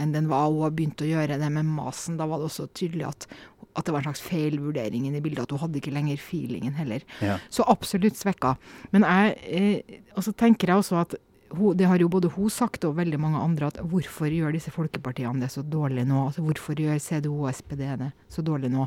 enn 0.00 0.16
den 0.16 0.32
var. 0.32 0.48
Hun 0.48 0.64
har 0.64 0.74
begynt 0.78 1.04
å 1.04 1.10
gjøre 1.10 1.40
det 1.42 1.52
med 1.52 1.68
masen. 1.68 2.16
Da 2.20 2.28
var 2.30 2.40
det 2.40 2.48
også 2.52 2.70
tydelig 2.72 3.10
at 3.10 3.30
at 3.78 3.86
det 3.86 3.92
var 3.94 4.02
en 4.02 4.08
slags 4.08 4.24
feilvurdering 4.26 5.06
i 5.06 5.20
bildet. 5.22 5.44
At 5.44 5.52
hun 5.54 5.62
hadde 5.62 5.78
ikke 5.78 5.94
lenger 5.94 6.18
feelingen 6.18 6.74
heller. 6.74 7.04
Ja. 7.22 7.38
Så 7.52 7.66
absolutt 7.70 8.18
svekka. 8.18 8.56
Men 8.90 9.06
jeg, 9.06 9.36
eh, 9.46 10.32
tenker 10.34 10.72
jeg 10.72 10.82
også 10.82 10.98
at 11.04 11.14
det 11.48 11.86
har 11.88 12.00
jo 12.02 12.10
både 12.12 12.30
hun 12.34 12.50
sagt 12.52 12.84
og 12.84 12.96
veldig 12.98 13.18
mange 13.20 13.40
andre 13.40 13.70
at 13.70 13.78
hvorfor 13.80 14.28
gjør 14.32 14.52
disse 14.56 14.72
folkepartiene 14.74 15.40
det 15.40 15.50
så 15.54 15.62
dårlig 15.64 16.04
nå? 16.08 16.26
Altså 16.28 16.44
Hvorfor 16.44 16.78
gjør 16.78 17.00
CDO 17.00 17.34
og 17.38 17.52
SPD 17.54 17.84
det 18.00 18.10
så 18.32 18.44
dårlig 18.44 18.70
nå? 18.72 18.86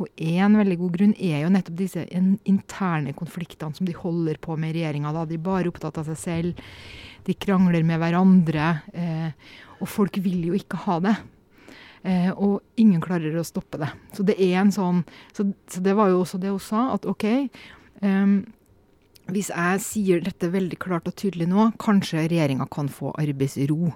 Og 0.00 0.08
én 0.16 0.56
veldig 0.56 0.78
god 0.80 0.94
grunn 0.96 1.12
er 1.20 1.42
jo 1.42 1.50
nettopp 1.52 1.76
disse 1.76 2.06
interne 2.48 3.12
konfliktene 3.16 3.76
som 3.76 3.88
de 3.88 3.96
holder 3.96 4.40
på 4.40 4.56
med 4.56 4.72
i 4.72 4.78
regjeringa. 4.78 5.12
De 5.28 5.36
er 5.36 5.44
bare 5.44 5.68
opptatt 5.68 6.00
av 6.00 6.08
seg 6.08 6.20
selv. 6.22 6.70
De 7.26 7.36
krangler 7.36 7.84
med 7.84 8.00
hverandre. 8.00 8.70
Eh, 8.96 9.58
og 9.80 9.90
folk 9.92 10.16
vil 10.24 10.48
jo 10.48 10.56
ikke 10.56 10.80
ha 10.86 10.96
det. 11.04 11.14
Eh, 12.00 12.30
og 12.32 12.62
ingen 12.80 13.02
klarer 13.04 13.36
å 13.36 13.44
stoppe 13.44 13.80
det. 13.82 13.90
Så 14.16 14.24
det 14.24 14.38
er 14.40 14.56
en 14.62 14.72
sånn 14.72 15.04
Så, 15.36 15.50
så 15.68 15.84
det 15.84 15.92
var 15.98 16.08
jo 16.08 16.22
også 16.22 16.40
det 16.40 16.54
hun 16.54 16.64
sa, 16.64 16.88
at 16.96 17.04
OK. 17.04 17.26
Um, 18.00 18.40
hvis 19.34 19.50
jeg 19.52 19.82
sier 19.84 20.22
dette 20.24 20.50
veldig 20.52 20.78
klart 20.80 21.08
og 21.10 21.16
tydelig 21.18 21.48
nå, 21.50 21.70
kanskje 21.82 22.26
regjeringa 22.26 22.66
kan 22.72 22.90
få 22.92 23.14
arbeidsro. 23.20 23.92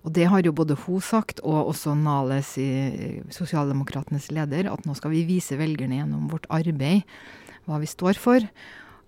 Og 0.00 0.14
det 0.16 0.26
har 0.32 0.44
jo 0.44 0.54
både 0.56 0.78
hun 0.86 1.02
sagt, 1.04 1.42
og 1.44 1.74
også 1.74 1.94
Nales, 1.98 2.54
sosialdemokratenes 3.34 4.30
leder, 4.32 4.70
at 4.72 4.86
nå 4.88 4.96
skal 4.96 5.12
vi 5.12 5.26
vise 5.28 5.58
velgerne 5.60 6.00
gjennom 6.00 6.30
vårt 6.32 6.48
arbeid 6.48 7.04
hva 7.68 7.78
vi 7.82 7.88
står 7.90 8.18
for, 8.18 8.44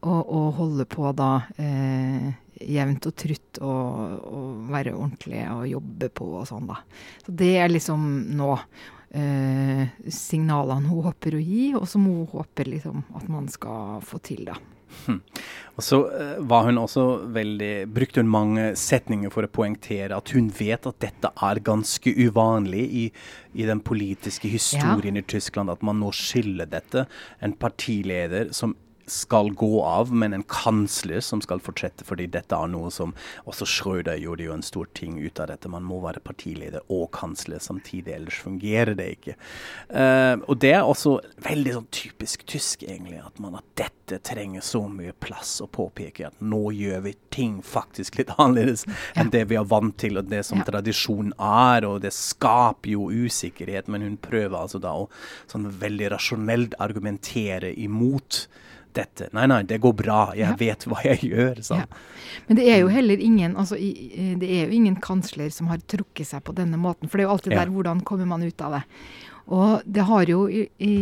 og, 0.02 0.20
og 0.20 0.48
holde 0.58 0.86
på 0.90 1.08
da 1.16 1.30
eh, 1.62 2.32
jevnt 2.60 3.06
og 3.08 3.14
trutt 3.18 3.60
og, 3.64 4.18
og, 4.28 4.48
være 4.72 4.94
ordentlig 4.96 5.44
og 5.50 5.64
jobbe 5.70 6.10
på 6.14 6.26
og 6.40 6.48
sånn, 6.50 6.68
da. 6.70 6.80
Så 7.24 7.34
det 7.38 7.52
er 7.62 7.72
liksom 7.72 8.04
nå 8.36 8.50
eh, 9.14 9.86
signalene 10.12 10.90
hun 10.90 11.06
håper 11.08 11.38
å 11.38 11.42
gi, 11.42 11.72
og 11.78 11.88
som 11.90 12.06
hun 12.08 12.28
håper 12.34 12.74
liksom 12.74 13.04
at 13.18 13.30
man 13.32 13.48
skal 13.52 14.02
få 14.04 14.20
til, 14.26 14.44
da. 14.50 14.58
Og 15.72 15.84
så 15.86 15.98
uh, 16.04 16.36
var 16.48 16.66
hun 16.68 16.80
også 16.82 17.04
veldig 17.32 17.72
Brukte 17.94 18.20
hun 18.20 18.30
mange 18.32 18.66
setninger 18.78 19.32
for 19.32 19.46
å 19.46 19.50
poengtere 19.52 20.16
at 20.16 20.34
hun 20.36 20.50
vet 20.52 20.88
at 20.88 20.98
dette 21.02 21.32
er 21.32 21.62
ganske 21.64 22.12
uvanlig 22.12 22.84
i, 22.84 23.04
i 23.56 23.68
den 23.68 23.80
politiske 23.84 24.50
historien 24.52 25.16
ja. 25.16 25.24
i 25.24 25.30
Tyskland, 25.34 25.72
at 25.72 25.84
man 25.86 26.00
nå 26.02 26.12
skiller 26.16 26.68
dette. 26.68 27.06
En 27.40 27.56
partileder 27.56 28.52
som 28.56 28.76
skal 29.12 29.52
gå 29.58 29.82
av, 29.84 30.12
men 30.14 30.34
en 30.36 30.44
kansler 30.48 31.22
som 31.24 31.42
skal 31.44 31.62
fortsette, 31.62 32.06
fordi 32.08 32.28
dette 32.32 32.56
er 32.56 32.70
noe 32.72 32.90
som 32.92 33.14
Også 33.48 33.66
Schrøder 33.68 34.18
gjorde 34.20 34.46
jo 34.46 34.54
en 34.54 34.64
stor 34.64 34.88
ting 34.96 35.18
ut 35.20 35.40
av 35.42 35.50
dette. 35.50 35.70
Man 35.70 35.84
må 35.86 36.00
være 36.02 36.22
partileder 36.24 36.84
og 36.92 37.10
kansler 37.14 37.62
samtidig, 37.62 38.14
ellers 38.16 38.40
fungerer 38.42 38.96
det 38.98 39.08
ikke. 39.16 39.36
Uh, 39.92 40.40
og 40.48 40.58
det 40.62 40.72
er 40.76 40.86
også 40.88 41.18
veldig 41.44 41.76
sånn 41.76 41.90
typisk 41.94 42.46
tysk, 42.48 42.86
egentlig, 42.86 43.20
at 43.22 43.40
man 43.42 43.58
at 43.60 43.68
dette 43.78 44.18
trenger 44.26 44.64
så 44.64 44.84
mye 44.90 45.14
plass 45.22 45.58
å 45.64 45.68
påpeke 45.72 46.26
at 46.28 46.40
nå 46.44 46.62
gjør 46.76 47.04
vi 47.06 47.14
ting 47.34 47.60
faktisk 47.64 48.18
litt 48.20 48.32
annerledes 48.36 48.84
enn 49.18 49.32
det 49.32 49.44
vi 49.50 49.58
er 49.60 49.68
vant 49.68 49.96
til, 50.00 50.18
og 50.20 50.30
det 50.32 50.42
som 50.48 50.62
ja. 50.62 50.68
tradisjon 50.68 51.32
er, 51.36 51.86
og 51.88 52.02
det 52.04 52.12
skaper 52.16 52.94
jo 52.94 53.08
usikkerhet, 53.12 53.90
men 53.92 54.04
hun 54.06 54.18
prøver 54.20 54.58
altså 54.58 54.80
da 54.82 54.94
å 54.98 55.08
sånn 55.50 55.70
veldig 55.82 56.12
rasjonelt 56.14 56.76
argumentere 56.82 57.72
imot 57.78 58.46
dette. 58.96 59.28
Nei, 59.36 59.46
nei, 59.50 59.62
det 59.68 59.80
går 59.82 59.96
bra. 59.98 60.20
Jeg 60.36 60.48
ja. 60.48 60.58
vet 60.60 60.86
hva 60.88 61.02
jeg 61.06 61.32
gjør. 61.32 61.60
Ja. 61.72 61.86
Men 62.46 62.58
det 62.58 62.68
er 62.70 62.80
jo 62.82 62.92
heller 62.92 63.20
ingen 63.20 63.56
altså, 63.60 63.76
det 63.76 64.48
er 64.48 64.66
jo 64.66 64.76
ingen 64.76 64.96
kansler 65.02 65.50
som 65.52 65.68
har 65.72 65.82
trukket 65.90 66.28
seg 66.28 66.44
på 66.46 66.54
denne 66.56 66.80
måten. 66.80 67.10
For 67.10 67.18
det 67.18 67.26
er 67.26 67.30
jo 67.30 67.36
alltid 67.36 67.56
ja. 67.56 67.62
der 67.62 67.74
hvordan 67.74 68.02
kommer 68.08 68.28
man 68.32 68.44
ut 68.46 68.64
av 68.64 68.78
det. 68.78 68.82
Og 69.52 69.82
det 69.84 70.04
har 70.06 70.30
jo 70.30 70.44
i, 70.48 70.66
i, 70.78 70.96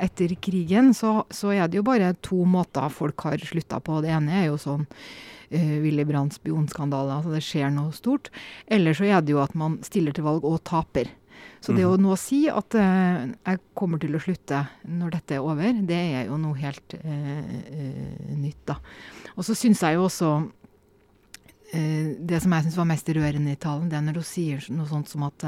etter 0.00 0.32
krigen 0.40 0.94
så, 0.96 1.22
så, 1.30 1.52
er 1.52 1.68
det 1.68 1.80
jo 1.80 1.86
bare 1.86 2.14
to 2.24 2.44
måter 2.48 2.88
folk 2.92 3.26
har 3.28 3.42
slutta 3.44 3.80
på. 3.84 4.00
Det 4.04 4.12
ene 4.14 4.40
er 4.40 4.48
jo 4.48 4.56
sånn 4.60 4.86
uh, 4.88 5.76
Willy 5.84 6.06
Brandts 6.08 6.40
spionskandale, 6.40 7.18
altså 7.18 7.34
det 7.34 7.44
skjer 7.44 7.70
noe 7.74 7.92
stort. 7.96 8.32
Eller 8.66 8.96
så 8.96 9.08
er 9.10 9.20
det 9.22 9.36
jo 9.36 9.42
at 9.44 9.56
man 9.58 9.78
stiller 9.86 10.16
til 10.16 10.26
valg 10.26 10.48
og 10.48 10.62
taper. 10.68 11.12
Så 11.60 11.74
det 11.74 11.84
å 11.84 11.96
Mhm. 11.96 12.02
nå 12.06 12.16
si 12.18 12.48
at 12.48 12.74
uh, 12.74 13.26
jeg 13.46 13.58
kommer 13.74 13.98
til 13.98 14.14
å 14.14 14.20
slutte 14.22 14.68
når 14.86 15.10
dette 15.10 15.34
er 15.34 15.42
over, 15.42 15.72
det 15.86 15.98
er 15.98 16.26
jo 16.28 16.36
noe 16.38 16.54
helt 16.54 16.94
uh, 16.94 18.36
nytt, 18.36 18.60
da. 18.66 18.76
Og 19.36 19.44
så 19.44 19.56
syns 19.58 19.80
jeg 19.82 19.94
jo 19.98 20.04
også 20.06 20.32
det 21.68 22.38
som 22.40 22.52
jeg 22.54 22.64
syns 22.64 22.76
var 22.78 22.86
mest 22.88 23.08
rørende 23.12 23.52
i 23.52 23.58
talen, 23.60 23.90
det 23.90 23.98
er 23.98 24.04
når 24.06 24.22
hun 24.22 24.24
sier 24.24 24.62
noe 24.72 24.88
sånt 24.88 25.10
som 25.10 25.26
at 25.26 25.44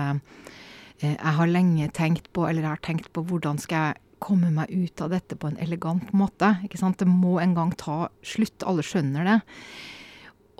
jeg 1.00 1.16
har 1.16 1.48
lenge 1.48 1.86
tenkt 1.96 2.26
på, 2.36 2.44
eller 2.44 2.60
jeg 2.60 2.74
har 2.74 2.82
tenkt 2.84 3.08
på 3.16 3.22
hvordan 3.24 3.56
skal 3.58 3.86
jeg 3.86 4.02
komme 4.20 4.50
meg 4.52 4.68
ut 4.68 5.00
av 5.00 5.14
dette 5.14 5.32
på 5.40 5.48
en 5.48 5.56
elegant 5.56 6.12
måte. 6.12 6.58
ikke 6.62 6.76
sant? 6.76 6.98
Det 7.00 7.08
må 7.08 7.38
en 7.40 7.54
gang 7.56 7.72
ta 7.72 8.10
slutt. 8.20 8.66
Alle 8.68 8.84
skjønner 8.84 9.24
det. 9.24 9.38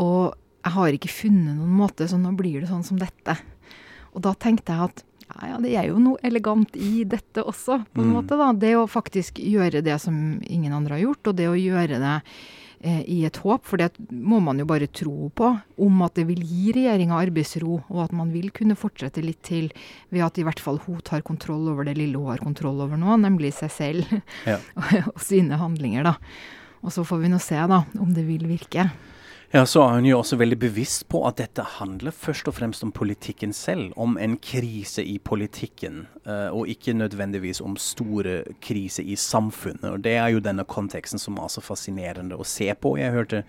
Og 0.01 0.33
jeg 0.65 0.73
har 0.79 0.97
ikke 0.97 1.13
funnet 1.13 1.59
noen 1.59 1.77
måte, 1.77 2.09
så 2.09 2.17
nå 2.17 2.33
blir 2.41 2.63
det 2.63 2.71
sånn 2.73 2.87
som 2.87 2.97
dette. 2.97 3.37
Og 4.15 4.25
da 4.25 4.33
tenkte 4.33 4.73
jeg 4.73 4.89
at 4.89 5.05
ja, 5.31 5.49
ja, 5.53 5.59
det 5.63 5.75
er 5.77 5.89
jo 5.91 5.99
noe 6.03 6.19
elegant 6.27 6.75
i 6.77 7.05
dette 7.05 7.43
også, 7.45 7.81
på 7.95 8.03
en 8.03 8.09
Mm. 8.11 8.15
måte. 8.17 8.37
da. 8.39 8.53
Det 8.53 8.75
å 8.77 8.87
faktisk 8.91 9.39
gjøre 9.39 9.83
det 9.83 10.01
som 10.01 10.41
ingen 10.43 10.73
andre 10.73 10.97
har 10.99 11.05
gjort, 11.07 11.29
og 11.29 11.37
det 11.37 11.47
å 11.49 11.55
gjøre 11.59 11.99
det 12.01 12.23
eh, 12.83 13.03
i 13.07 13.25
et 13.27 13.37
håp, 13.37 13.65
for 13.69 13.77
det 13.77 13.91
må 14.11 14.41
man 14.41 14.59
jo 14.59 14.65
bare 14.65 14.87
tro 14.89 15.31
på, 15.37 15.61
om 15.79 16.03
at 16.03 16.15
det 16.15 16.27
vil 16.27 16.41
gi 16.41 16.73
regjeringa 16.73 17.13
arbeidsro, 17.21 17.83
og 17.91 18.05
at 18.05 18.13
man 18.17 18.33
vil 18.33 18.51
kunne 18.51 18.75
fortsette 18.75 19.21
litt 19.23 19.43
til 19.43 19.71
ved 20.11 20.23
at 20.25 20.39
i 20.39 20.43
hvert 20.47 20.59
fall 20.59 20.79
hun 20.87 21.01
tar 21.05 21.21
kontroll 21.21 21.69
over 21.69 21.85
det 21.85 21.99
lille 21.99 22.17
hun 22.17 22.31
har 22.33 22.39
kontroll 22.41 22.81
over 22.81 22.97
nå, 22.97 23.19
nemlig 23.21 23.53
seg 23.53 23.71
selv 23.71 24.23
Ja. 24.47 24.57
og, 24.77 24.85
og 25.15 25.21
sine 25.21 25.59
handlinger, 25.61 26.05
da. 26.05 26.15
Og 26.83 26.89
så 26.91 27.05
får 27.05 27.21
vi 27.21 27.29
nå 27.29 27.39
se, 27.39 27.55
da, 27.69 27.85
om 28.01 28.15
det 28.17 28.25
vil 28.27 28.47
virke. 28.49 28.91
Ja, 29.51 29.65
så 29.67 29.81
er 29.83 29.97
hun 29.97 30.05
jo 30.07 30.21
også 30.21 30.37
veldig 30.39 30.61
bevisst 30.63 31.09
på 31.11 31.25
at 31.27 31.41
dette 31.41 31.65
handler 31.81 32.15
først 32.15 32.47
og 32.47 32.55
fremst 32.55 32.85
om 32.87 32.93
politikken 32.95 33.51
selv. 33.51 33.89
Om 33.99 34.13
en 34.23 34.37
krise 34.39 35.03
i 35.03 35.17
politikken, 35.19 36.05
uh, 36.23 36.55
og 36.55 36.69
ikke 36.71 36.93
nødvendigvis 36.95 37.59
om 37.59 37.75
store 37.75 38.45
kriser 38.63 39.03
i 39.03 39.17
samfunnet. 39.19 39.89
Og 39.91 40.05
Det 40.07 40.13
er 40.15 40.29
jo 40.31 40.43
denne 40.45 40.63
konteksten 40.63 41.19
som 41.19 41.41
er 41.43 41.51
så 41.51 41.65
fascinerende 41.67 42.39
å 42.39 42.47
se 42.47 42.69
på. 42.79 42.93
Jeg 43.01 43.11
hørte 43.11 43.41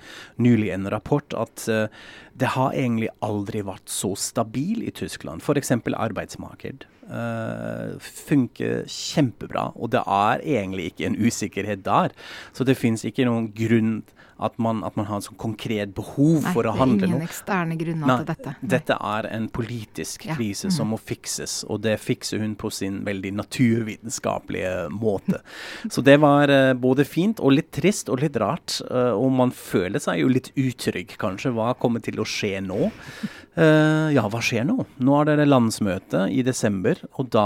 nylig 0.42 0.72
en 0.74 0.90
rapport 0.90 1.36
at 1.38 1.68
uh, 1.70 1.86
det 2.34 2.50
har 2.56 2.74
egentlig 2.74 3.12
aldri 3.22 3.62
vært 3.62 3.86
så 3.86 4.16
stabil 4.18 4.82
i 4.82 4.90
Tyskland. 4.90 5.46
F.eks. 5.46 5.70
arbeidsmarked. 5.86 6.88
Uh, 7.12 8.02
funker 8.02 8.90
kjempebra, 8.90 9.70
og 9.76 9.94
det 9.94 10.02
er 10.02 10.42
egentlig 10.42 10.90
ikke 10.90 11.12
en 11.12 11.20
usikkerhet 11.22 11.86
der. 11.86 12.18
Så 12.58 12.66
det 12.66 12.80
finnes 12.82 13.06
ikke 13.06 13.30
noen 13.30 13.52
grunn 13.54 14.02
at 14.42 14.58
man, 14.58 14.82
at 14.88 14.98
man 14.98 15.08
har 15.10 15.22
et 15.22 15.28
sånn 15.28 15.38
konkret 15.42 15.94
behov 15.98 16.42
Nei, 16.42 16.54
for 16.56 16.68
å 16.68 16.74
handle 16.76 16.98
noe. 16.98 16.98
Nei, 16.98 17.00
det 17.00 17.08
er 17.08 17.14
ingen 17.14 17.28
eksterne 17.28 17.78
grunner 17.80 18.10
Nei, 18.10 18.18
til 18.22 18.30
dette. 18.32 18.54
Nei. 18.58 18.72
Dette 18.74 18.98
er 19.12 19.28
en 19.32 19.48
politisk 19.54 20.26
Ja, 20.28 20.38
krise 20.38 20.70
mhm. 20.70 20.76
som 20.78 20.92
må 20.94 21.00
fikses, 21.02 21.58
og 21.70 21.84
det 21.86 21.96
fikser 22.02 22.42
hun 22.44 22.56
på 22.60 22.72
sin 22.74 23.02
veldig 23.08 23.34
naturvitenskapelige 23.40 24.74
måte. 24.96 25.44
Så 25.94 26.04
det 26.06 26.18
var 26.24 26.52
uh, 26.52 26.74
både 26.74 27.06
fint 27.08 27.42
og 27.42 27.56
litt 27.58 27.72
trist 27.76 28.10
og 28.12 28.24
litt 28.24 28.40
rart, 28.42 28.80
uh, 28.90 29.14
og 29.14 29.30
man 29.38 29.54
føler 29.56 30.02
seg 30.02 30.24
jo 30.24 30.32
litt 30.32 30.52
utrygg, 30.60 31.16
kanskje. 31.22 31.54
Hva 31.56 31.74
kommer 31.80 32.04
til 32.04 32.22
å 32.22 32.28
skje 32.28 32.58
nå? 32.66 32.92
Eh, 33.52 34.14
ja, 34.16 34.22
hva 34.32 34.40
skjer 34.40 34.64
nå? 34.64 34.78
Nå 35.04 35.16
er 35.20 35.34
det 35.42 35.46
landsmøte 35.50 36.22
i 36.32 36.40
desember, 36.48 36.96
og 37.20 37.28
da 37.34 37.44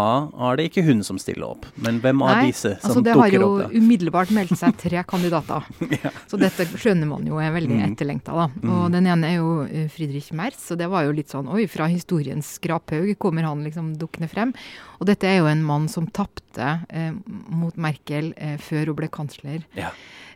er 0.52 0.60
det 0.60 0.68
ikke 0.70 0.84
hun 0.86 1.00
som 1.08 1.18
stiller 1.18 1.48
opp. 1.48 1.66
Men 1.82 1.98
hvem 2.04 2.22
av 2.22 2.44
disse 2.46 2.76
som 2.78 2.92
altså 2.92 3.02
det 3.08 3.16
har 3.18 3.34
jo 3.34 3.48
opp 3.64 3.74
umiddelbart 3.74 4.30
meldt 4.36 4.54
seg 4.60 4.78
tre 4.78 5.02
kandidater. 5.10 5.66
Så 6.30 6.38
dette 6.38 6.68
skjønner 6.78 7.10
man 7.10 7.26
jo 7.26 7.40
er 7.42 7.50
veldig 7.56 7.74
Mm. 7.76 7.82
etterlengta, 7.90 8.36
da. 8.38 8.46
Og 8.70 8.92
den 8.94 9.08
ene 9.10 9.32
er 9.34 9.40
jo 9.40 9.50
eh, 9.66 9.88
Friedrich 9.92 10.30
Merz, 10.38 10.62
og 10.72 10.78
det 10.80 10.88
var 10.94 11.08
jo 11.08 11.16
litt 11.18 11.34
sånn 11.34 11.50
oi, 11.50 11.66
fra 11.68 11.90
historiens 11.90 12.54
skraphaug 12.60 13.10
kommer 13.18 13.44
han 13.50 13.66
liksom 13.66 13.96
dukkende 13.98 14.30
frem. 14.30 14.54
Og 15.00 15.08
dette 15.10 15.28
er 15.30 15.40
jo 15.42 15.50
en 15.52 15.64
mann 15.66 15.88
som 15.92 16.08
tapte 16.08 16.70
eh, 16.90 17.12
mot 17.52 17.75
Merkel 17.78 18.34
eh, 18.38 18.56
før 18.62 18.92
hun 18.94 19.00
ble 19.02 19.10
kansler. 19.12 19.66
Ja. 19.75 19.92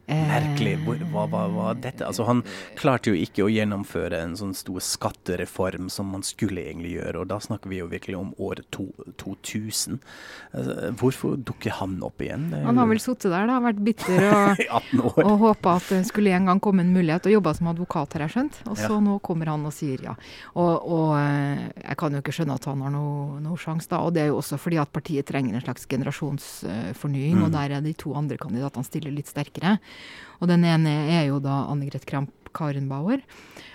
Eh, 0.10 0.24
Merkelig. 0.26 0.72
Hva 1.14 1.28
var 1.30 1.76
dette? 1.78 2.02
Altså, 2.08 2.24
han 2.26 2.40
klarte 2.80 3.12
jo 3.12 3.18
ikke 3.20 3.44
å 3.46 3.50
gjennomføre 3.54 4.18
en 4.24 4.32
sånn 4.40 4.56
stor 4.58 4.82
skattereform 4.82 5.86
som 5.94 6.08
man 6.10 6.24
skulle 6.26 6.64
egentlig 6.66 6.96
gjøre, 6.96 7.22
og 7.22 7.28
da 7.30 7.38
snakker 7.44 7.70
vi 7.70 7.78
jo 7.78 7.86
virkelig 7.92 8.18
om 8.18 8.32
året 8.42 8.66
2000. 9.22 10.00
Altså, 10.58 10.90
hvorfor 10.98 11.36
dukker 11.46 11.76
han 11.78 12.00
opp 12.02 12.24
igjen? 12.26 12.48
Han 12.66 12.82
har 12.82 12.90
vel 12.90 12.98
sittet 13.04 13.30
der, 13.30 13.46
da, 13.52 13.60
vært 13.62 13.84
bitter 13.86 14.26
og 14.32 14.62
i 14.64 14.66
18 14.66 15.04
år. 15.12 15.20
Og 15.28 15.36
håpa 15.44 15.76
at 15.78 15.92
det 15.94 16.02
skulle 16.10 16.34
en 16.34 16.50
gang 16.50 16.64
komme 16.66 16.82
en 16.82 16.90
mulighet, 16.96 17.30
og 17.30 17.36
jobba 17.38 17.54
som 17.60 17.70
advokat, 17.70 18.18
har 18.18 18.26
jeg 18.26 18.34
skjønt. 18.40 18.60
Og 18.66 18.80
så 18.82 18.90
Ja. 18.90 19.00
nå 19.06 19.20
kommer 19.22 19.54
han 19.54 19.68
og 19.70 19.74
sier 19.78 20.02
ja. 20.10 20.16
Og, 20.56 20.90
og 20.90 21.14
eh, 21.20 21.70
jeg 21.86 21.98
kan 22.02 22.18
jo 22.18 22.24
ikke 22.24 22.34
skjønne 22.40 22.58
at 22.58 22.66
han 22.66 22.82
har 22.82 22.98
noe, 22.98 23.38
noe 23.46 23.62
sjanse, 23.62 23.86
da. 23.94 24.02
Og 24.02 24.18
det 24.18 24.26
er 24.26 24.32
jo 24.34 24.40
også 24.42 24.49
fordi 24.58 24.78
at 24.82 24.92
partiet 24.92 25.26
trenger 25.28 25.54
en 25.54 25.62
slags 25.62 25.86
generasjonsfornying, 25.86 27.36
Mm. 27.38 27.44
og 27.44 27.52
der 27.52 27.72
er 27.78 27.82
de 27.82 27.94
to 27.94 28.14
andre 28.16 28.38
kandidatene 28.38 28.84
stiller 28.86 29.12
litt 29.12 29.28
sterkere. 29.28 29.80
Og 30.42 30.48
den 30.48 30.64
ene 30.64 30.90
er 31.20 31.28
jo 31.28 31.40
da 31.40 31.68
Annegret 31.70 32.06
Kramp 32.06 32.32
Karenbauer, 32.54 33.22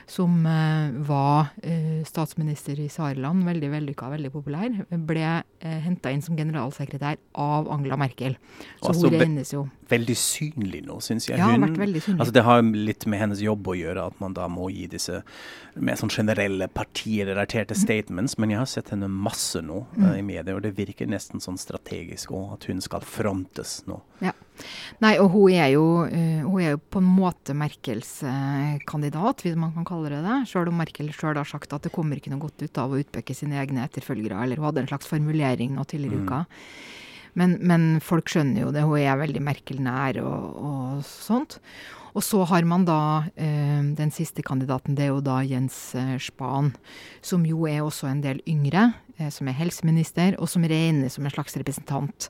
som 0.06 0.46
eh, 0.46 0.90
var 1.08 1.48
eh, 1.62 2.02
statsminister 2.04 2.78
i 2.80 2.88
Sareland, 2.92 3.44
veldig 3.46 3.70
vellykka, 3.72 4.10
veldig 4.12 4.30
populær. 4.34 4.70
Ble 4.90 5.24
eh, 5.60 5.78
henta 5.86 6.12
inn 6.12 6.22
som 6.22 6.36
generalsekretær 6.36 7.16
av 7.40 7.70
Angela 7.72 7.96
Merkel. 7.96 8.36
Så 8.80 8.88
Altså, 8.92 9.08
hun 9.10 9.18
regnes 9.20 9.52
jo 9.54 9.68
Veldig 9.84 10.14
synlig 10.16 10.78
nå, 10.86 10.94
syns 11.04 11.26
jeg. 11.28 11.36
Ja, 11.38 11.50
Hun- 11.52 11.60
vært 11.60 11.76
veldig 11.76 12.00
synlig. 12.02 12.20
Altså, 12.20 12.32
det 12.32 12.42
har 12.46 12.62
litt 12.62 13.04
med 13.06 13.20
hennes 13.20 13.40
jobb 13.44 13.66
å 13.68 13.74
gjøre, 13.76 14.06
at 14.06 14.20
man 14.20 14.32
da 14.32 14.46
må 14.48 14.70
gi 14.72 14.86
disse 14.88 15.18
mer 15.76 15.94
sånn 16.00 16.08
generelle 16.10 16.68
partirelaterte 16.72 17.76
statements. 17.76 18.38
Men 18.38 18.50
jeg 18.54 18.58
har 18.62 18.66
sett 18.70 18.88
henne 18.94 19.08
masse 19.12 19.60
nå 19.60 19.84
Mm. 19.94 20.04
uh, 20.08 20.18
i 20.18 20.22
media, 20.22 20.54
og 20.56 20.62
det 20.62 20.72
virker 20.76 21.06
nesten 21.06 21.38
sånn 21.40 21.58
strategisk 21.60 22.32
òg, 22.32 22.54
at 22.54 22.64
hun 22.64 22.80
skal 22.80 23.00
frontes 23.00 23.82
nå. 23.86 24.00
Nei, 25.02 25.14
og 25.18 25.32
hun 25.34 25.52
er 25.52 25.72
jo, 25.74 25.84
eh, 26.06 26.42
hun 26.46 26.60
er 26.62 26.74
jo 26.74 26.82
på 26.94 27.02
en 27.02 27.08
måte 27.10 27.56
Merkels 27.58 28.16
kandidat, 28.88 29.42
hvis 29.44 29.58
man 29.58 29.72
kan 29.74 29.86
kalle 29.88 30.12
det 30.12 30.22
det. 30.24 30.40
Sjøl 30.50 30.70
om 30.70 30.78
Merkel 30.78 31.10
sjøl 31.14 31.40
har 31.40 31.48
sagt 31.48 31.72
at 31.74 31.86
det 31.86 31.92
kommer 31.94 32.20
ikke 32.20 32.32
noe 32.32 32.44
godt 32.46 32.62
ut 32.62 32.82
av 32.82 32.92
å 32.94 33.00
utpeke 33.02 33.34
sine 33.36 33.58
egne 33.62 33.84
etterfølgere, 33.86 34.42
eller 34.44 34.60
hun 34.60 34.70
hadde 34.70 34.84
en 34.84 34.92
slags 34.92 35.10
formulering 35.10 35.74
nå 35.74 35.84
tidligere 35.90 36.18
i 36.18 36.22
Mm. 36.22 36.28
uka. 36.28 36.44
Men, 37.34 37.58
men 37.60 38.00
folk 38.00 38.30
skjønner 38.30 38.62
jo 38.62 38.70
det, 38.74 38.84
hun 38.86 39.00
er 39.00 39.18
veldig 39.18 39.42
Merkel-nær 39.42 40.20
og, 40.22 40.58
og 40.64 41.04
sånt. 41.04 41.58
Og 42.14 42.22
så 42.22 42.44
har 42.46 42.62
man 42.70 42.84
da 42.86 43.26
eh, 43.34 43.82
den 43.98 44.12
siste 44.14 44.44
kandidaten, 44.46 44.94
det 44.94 45.08
er 45.08 45.10
jo 45.10 45.22
da 45.24 45.40
Jens 45.42 45.96
eh, 45.98 46.14
Spahn, 46.22 46.70
som 47.26 47.42
jo 47.48 47.66
er 47.66 47.82
også 47.82 48.06
en 48.06 48.22
del 48.22 48.38
yngre, 48.46 48.92
eh, 49.18 49.32
som 49.34 49.50
er 49.50 49.58
helseminister, 49.58 50.38
og 50.38 50.46
som 50.52 50.62
regnes 50.62 51.18
som 51.18 51.26
en 51.26 51.34
slags 51.34 51.58
representant 51.58 52.28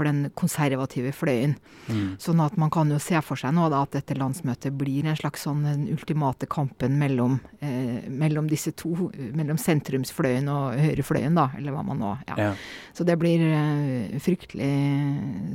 for 0.00 0.08
den 0.08 0.30
konservative 0.38 1.12
fløyen. 1.12 1.56
Mm. 1.90 2.14
Sånn 2.22 2.40
at 2.40 2.56
man 2.60 2.70
kan 2.72 2.88
jo 2.88 2.96
se 3.02 3.20
for 3.26 3.36
seg 3.36 3.52
nå 3.56 3.66
da 3.72 3.82
at 3.84 3.92
dette 3.98 4.16
landsmøtet 4.16 4.72
blir 4.80 5.04
en 5.10 5.18
slags 5.18 5.44
sånn 5.44 5.60
den 5.66 5.82
ultimate 5.92 6.48
kampen 6.48 6.96
mellom, 7.00 7.36
eh, 7.60 8.08
mellom 8.08 8.48
disse 8.48 8.72
to, 8.80 9.10
mellom 9.36 9.58
sentrumsfløyen 9.60 10.48
og 10.48 10.78
høyrefløyen, 10.80 11.36
da, 11.36 11.50
eller 11.58 11.76
hva 11.76 11.84
man 11.84 12.00
nå 12.00 12.14
Ja. 12.30 12.36
Ja. 12.40 12.50
Så 12.96 13.04
det 13.04 13.18
blir 13.20 13.42
eh, 13.44 14.16
fryktelig 14.22 14.70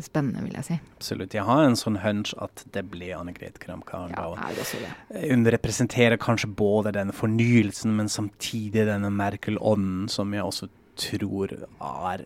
spennende, 0.06 0.44
vil 0.46 0.54
jeg 0.60 0.68
si. 0.70 0.80
Absolutt. 1.00 1.34
Jeg 1.34 1.44
har 1.48 1.66
en 1.66 1.78
sånn 1.80 2.00
hunch 2.04 2.34
at 2.42 2.64
det 2.76 2.86
blir 2.92 3.16
Anne-Grete 3.18 3.60
Kramp 3.64 3.86
Ja, 3.90 4.06
Karnbauer. 4.06 4.38
er 4.38 4.62
også 4.62 4.80
det. 4.84 5.30
Hun 5.32 5.46
representerer 5.46 6.18
kanskje 6.22 6.54
både 6.56 6.94
denne 6.96 7.14
fornyelsen, 7.16 7.96
men 7.98 8.08
samtidig 8.12 8.86
denne 8.88 9.10
Merkel-ånden, 9.12 10.10
som 10.10 10.32
jeg 10.34 10.44
også 10.44 10.70
tror 10.96 11.54
er 11.56 12.26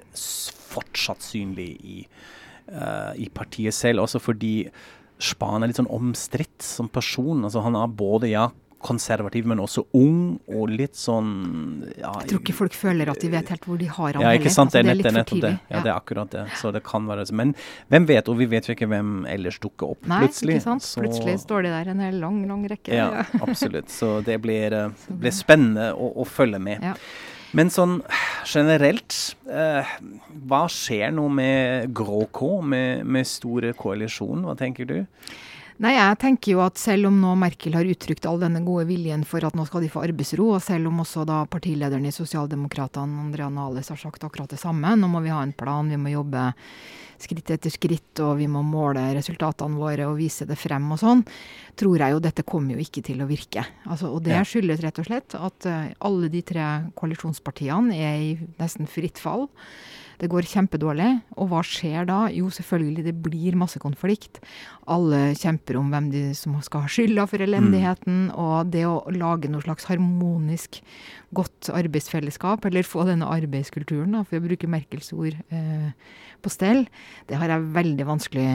fortsatt 0.69 1.25
synlig 1.25 1.69
i, 1.83 1.99
uh, 2.71 3.11
i 3.17 3.29
partiet 3.33 3.73
selv. 3.75 4.05
Også 4.05 4.21
fordi 4.21 4.69
Spahn 5.19 5.63
er 5.65 5.71
litt 5.71 5.79
sånn 5.81 5.91
omstridt 5.91 6.63
som 6.63 6.87
person. 6.87 7.43
Altså, 7.43 7.63
han 7.65 7.75
er 7.75 7.91
både 7.91 8.29
ja, 8.31 8.45
konservativ, 8.79 9.45
men 9.49 9.59
også 9.59 9.83
ung 9.97 10.37
og 10.47 10.71
litt 10.71 10.95
sånn 10.95 11.31
ja, 11.97 12.13
Jeg 12.21 12.29
tror 12.31 12.39
ikke 12.43 12.55
folk 12.55 12.75
føler 12.77 13.11
at 13.11 13.19
de 13.19 13.31
vet 13.33 13.51
helt 13.51 13.65
hvor 13.67 13.79
de 13.79 13.89
har 13.91 14.15
han 14.15 14.23
ja, 14.23 14.31
ikke 14.39 14.53
sant. 14.53 14.71
Det 14.71 14.79
er, 14.79 14.87
Altså, 14.87 14.87
nett, 14.87 14.87
det 14.87 14.91
er 14.93 14.95
litt 14.95 15.09
for 15.09 15.17
nettopp 15.19 15.41
det. 15.43 15.51
tidlig. 15.51 15.73
Ja, 15.75 15.81
det 15.83 15.91
er 15.91 15.97
akkurat 15.97 16.35
det. 16.35 16.43
Så 16.61 16.71
det 16.75 16.81
kan 16.87 17.09
være 17.09 17.25
Men 17.35 17.51
hvem 17.91 18.07
vet, 18.07 18.29
og 18.31 18.39
vi 18.39 18.47
vet 18.53 18.69
jo 18.69 18.75
ikke 18.77 18.87
hvem 18.93 19.11
ellers 19.29 19.59
dukker 19.59 19.91
opp 19.95 20.07
Nei, 20.07 20.21
plutselig. 20.23 20.59
ikke 20.59 20.67
sant. 20.69 20.85
så- 20.87 21.03
Plutselig 21.03 21.39
står 21.43 21.63
de 21.67 21.73
der 21.75 21.91
en 21.91 21.99
hel 21.99 22.19
lang, 22.23 22.39
lang 22.47 22.63
rekke. 22.71 22.93
ja, 22.95 23.25
absolutt. 23.45 23.89
Så 23.91 24.23
det 24.23 24.39
blir, 24.41 24.71
eh, 24.71 24.89
blir 25.11 25.35
spennende 25.35 25.91
å, 25.93 26.13
å 26.15 26.27
følge 26.27 26.59
med. 26.59 26.79
Men 27.57 27.71
sånn 27.73 27.99
generelt, 28.45 29.15
eh, 29.49 29.93
hva 30.45 30.63
skjer 30.69 31.13
nå 31.15 31.25
med 31.33 31.93
Grå 31.97 32.27
K, 32.35 32.59
med, 32.61 33.05
med 33.09 33.27
store 33.27 33.73
koalisjon? 33.77 34.43
Hva 34.45 34.53
tenker 34.59 34.89
du? 34.89 34.99
Nei, 35.79 35.93
jeg 35.95 36.17
tenker 36.19 36.51
jo 36.51 36.59
at 36.59 36.75
selv 36.75 37.07
om 37.07 37.21
nå 37.21 37.37
Merkel 37.39 37.77
har 37.77 37.87
uttrykt 37.87 38.25
all 38.27 38.41
denne 38.41 38.59
gode 38.67 38.83
viljen 38.89 39.21
for 39.23 39.45
at 39.47 39.55
nå 39.55 39.63
skal 39.63 39.85
de 39.85 39.91
få 39.91 40.01
arbeidsro, 40.03 40.49
og 40.57 40.63
selv 40.63 40.89
om 40.89 40.97
også 41.05 41.23
da 41.27 41.37
partilederen 41.47 42.03
i 42.03 42.11
Sosialdemokratene, 42.11 43.21
Andrea 43.23 43.47
Nales, 43.47 43.87
har 43.87 44.01
sagt 44.01 44.25
akkurat 44.27 44.51
det 44.51 44.59
samme, 44.59 44.91
nå 44.99 45.07
må 45.07 45.21
vi 45.23 45.31
ha 45.31 45.39
en 45.39 45.55
plan, 45.55 45.87
vi 45.87 45.95
må 45.95 46.11
jobbe 46.11 46.49
skritt 47.23 47.53
etter 47.55 47.71
skritt, 47.71 48.11
og 48.23 48.41
vi 48.41 48.49
må 48.51 48.59
måle 48.67 49.05
resultatene 49.15 49.79
våre 49.79 50.09
og 50.09 50.19
vise 50.19 50.47
det 50.49 50.59
frem 50.59 50.91
og 50.91 50.99
sånn, 50.99 51.23
tror 51.79 52.03
jeg 52.03 52.15
jo 52.15 52.19
dette 52.27 52.47
kommer 52.47 52.75
jo 52.75 52.83
ikke 52.83 53.05
til 53.07 53.23
å 53.23 53.29
virke. 53.29 53.63
Altså, 53.87 54.11
og 54.11 54.25
det 54.27 54.41
skyldes 54.51 54.83
rett 54.83 54.99
og 54.99 55.07
slett 55.07 55.37
at 55.39 55.69
eh, 55.69 55.93
alle 56.03 56.27
de 56.33 56.43
tre 56.43 56.67
koalisjonspartiene 56.99 57.95
er 57.95 58.19
i 58.25 58.35
nesten 58.59 58.91
fritt 58.91 59.23
fall. 59.23 59.47
Det 60.19 60.29
går 60.31 60.47
kjempedårlig. 60.49 61.09
Og 61.39 61.51
hva 61.51 61.61
skjer 61.65 62.07
da? 62.09 62.19
Jo, 62.35 62.49
selvfølgelig, 62.53 63.05
det 63.07 63.15
blir 63.23 63.57
masse 63.59 63.79
konflikt. 63.81 64.41
Alle 64.89 65.29
kjemper 65.39 65.79
om 65.79 65.91
hvem 65.93 66.09
de 66.13 66.23
som 66.37 66.57
skal 66.65 66.85
ha 66.85 66.91
skylda 66.91 67.27
for 67.29 67.45
elendigheten. 67.45 68.27
Og 68.35 68.73
det 68.73 68.85
å 68.89 68.99
lage 69.15 69.51
noe 69.51 69.63
slags 69.63 69.87
harmonisk 69.89 70.81
godt 71.35 71.69
arbeidsfellesskap, 71.73 72.65
eller 72.65 72.87
få 72.87 73.05
denne 73.07 73.27
arbeidskulturen, 73.29 74.15
da, 74.17 74.23
for 74.25 74.39
å 74.39 74.45
bruke 74.47 74.69
Merkels 74.69 75.11
ord, 75.13 75.37
eh, 75.53 75.91
på 76.39 76.51
stell, 76.51 76.85
det 77.27 77.37
har 77.37 77.51
jeg 77.51 77.67
veldig 77.75 78.05
vanskelig 78.07 78.47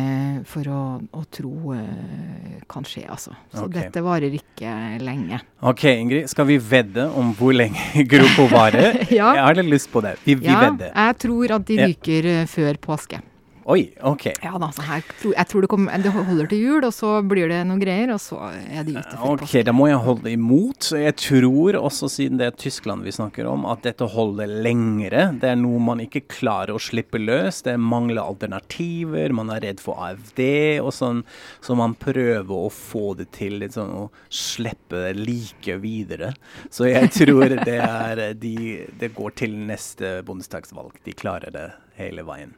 for 0.49 0.71
å, 0.73 0.80
å 1.04 1.23
tro 1.35 1.75
eh, 1.76 2.62
kan 2.71 2.87
skje, 2.88 3.04
altså. 3.12 3.35
Så 3.52 3.66
okay. 3.66 3.76
dette 3.76 4.02
varer 4.04 4.35
ikke 4.35 4.73
lenge. 5.04 5.42
OK, 5.64 5.85
Ingrid. 5.92 6.30
Skal 6.33 6.49
vi 6.49 6.56
vedde 6.59 7.06
om 7.14 7.35
hvor 7.38 7.54
lenge 7.56 8.04
gruppa 8.12 8.49
varer? 8.52 9.00
Ja. 9.14 9.28
Jeg 9.37 9.44
har 9.44 9.59
litt 9.61 9.68
lyst 9.71 9.90
på 9.92 10.00
det. 10.02 10.16
Vi, 10.25 10.35
vi 10.40 10.49
Ja, 10.49 10.64
vedder. 10.64 10.90
jeg 10.90 11.16
tror 11.23 11.53
at 11.58 11.68
de 11.68 11.78
ryker 11.87 12.28
eh, 12.30 12.46
før 12.50 12.80
påske. 12.82 13.20
Oi, 13.64 13.94
OK. 14.04 14.26
Ja 14.44 14.59
da, 14.61 14.68
så 14.76 14.83
her, 14.85 15.00
jeg 15.25 15.49
tror 15.49 15.64
det, 15.64 15.68
kommer, 15.73 15.97
det 16.04 16.11
holder 16.12 16.49
til 16.50 16.61
jul, 16.61 16.85
og 16.85 16.92
så 16.92 17.14
blir 17.25 17.49
det 17.49 17.62
noen 17.64 17.80
greier, 17.80 18.11
og 18.12 18.21
så 18.21 18.37
er 18.52 18.85
de 18.85 18.99
ute 18.99 19.14
for 19.16 19.30
Ok, 19.35 19.44
posten. 19.47 19.64
da 19.64 19.73
må 19.73 19.87
jeg 19.88 20.00
holde 20.04 20.33
imot. 20.35 20.88
Jeg 21.00 21.14
tror 21.23 21.78
også, 21.80 22.11
siden 22.12 22.40
det 22.40 22.50
er 22.50 22.59
Tyskland 22.61 23.06
vi 23.06 23.14
snakker 23.16 23.49
om, 23.49 23.64
at 23.73 23.80
dette 23.87 24.04
holder 24.12 24.50
lengre. 24.66 25.30
Det 25.40 25.49
er 25.49 25.56
noe 25.56 25.80
man 25.80 26.02
ikke 26.04 26.26
klarer 26.28 26.75
å 26.76 26.83
slippe 26.83 27.16
løs. 27.23 27.62
Det 27.64 27.78
mangler 27.80 28.21
alternativer. 28.21 29.33
Man 29.33 29.49
er 29.54 29.64
redd 29.64 29.80
for 29.80 29.97
AFD 30.11 30.42
og 30.85 30.92
sånn. 30.92 31.23
Så 31.64 31.76
man 31.78 31.97
prøver 31.97 32.52
å 32.66 32.68
få 32.68 33.14
det 33.16 33.30
til 33.38 33.56
litt 33.62 33.78
sånn 33.78 33.94
å 33.97 34.04
slippe 34.28 35.06
det 35.06 35.14
like 35.25 35.78
videre. 35.80 36.35
Så 36.68 36.90
jeg 36.90 37.09
tror 37.16 37.56
det 37.64 37.80
er 37.80 38.26
de, 38.37 38.54
Det 39.00 39.14
går 39.16 39.38
til 39.40 39.56
neste 39.73 40.18
bondestagsvalg. 40.28 41.00
De 41.09 41.16
klarer 41.16 41.54
det 41.54 41.66
hele 41.98 42.24
veien. 42.26 42.54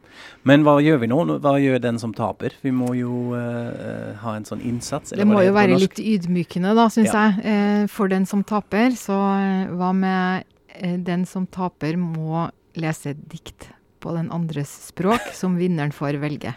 Men 0.49 0.65
hva 0.67 0.79
gjør 0.81 1.03
vi 1.03 1.09
nå? 1.11 1.19
Hva 1.45 1.57
gjør 1.61 1.81
den 1.85 2.01
som 2.01 2.15
taper? 2.17 2.55
Vi 2.65 2.73
må 2.75 2.93
jo 2.97 3.35
uh, 3.37 4.17
ha 4.23 4.37
en 4.37 4.47
sånn 4.49 4.63
innsats. 4.65 5.13
eller 5.13 5.25
Det 5.25 5.29
må 5.29 5.39
må 5.39 5.45
jo 5.47 5.55
være 5.57 5.79
litt 5.81 6.01
ydmykende, 6.01 6.75
da, 6.79 6.89
syns 6.93 7.13
Ja. 7.13 7.29
jeg, 7.29 7.45
Uh, 7.47 7.87
for 7.93 8.09
den 8.09 8.27
som 8.27 8.45
taper. 8.45 8.91
Så 8.97 9.17
hva 9.77 9.93
med 9.95 10.45
uh, 10.83 10.97
den 10.97 11.27
som 11.29 11.47
taper 11.47 11.99
må 12.01 12.49
lese 12.77 13.15
dikt 13.15 13.71
på 14.01 14.15
den 14.17 14.31
andres 14.31 14.71
språk, 14.89 15.33
som 15.35 15.57
vinneren 15.59 15.93
får 15.93 16.21
velge. 16.23 16.55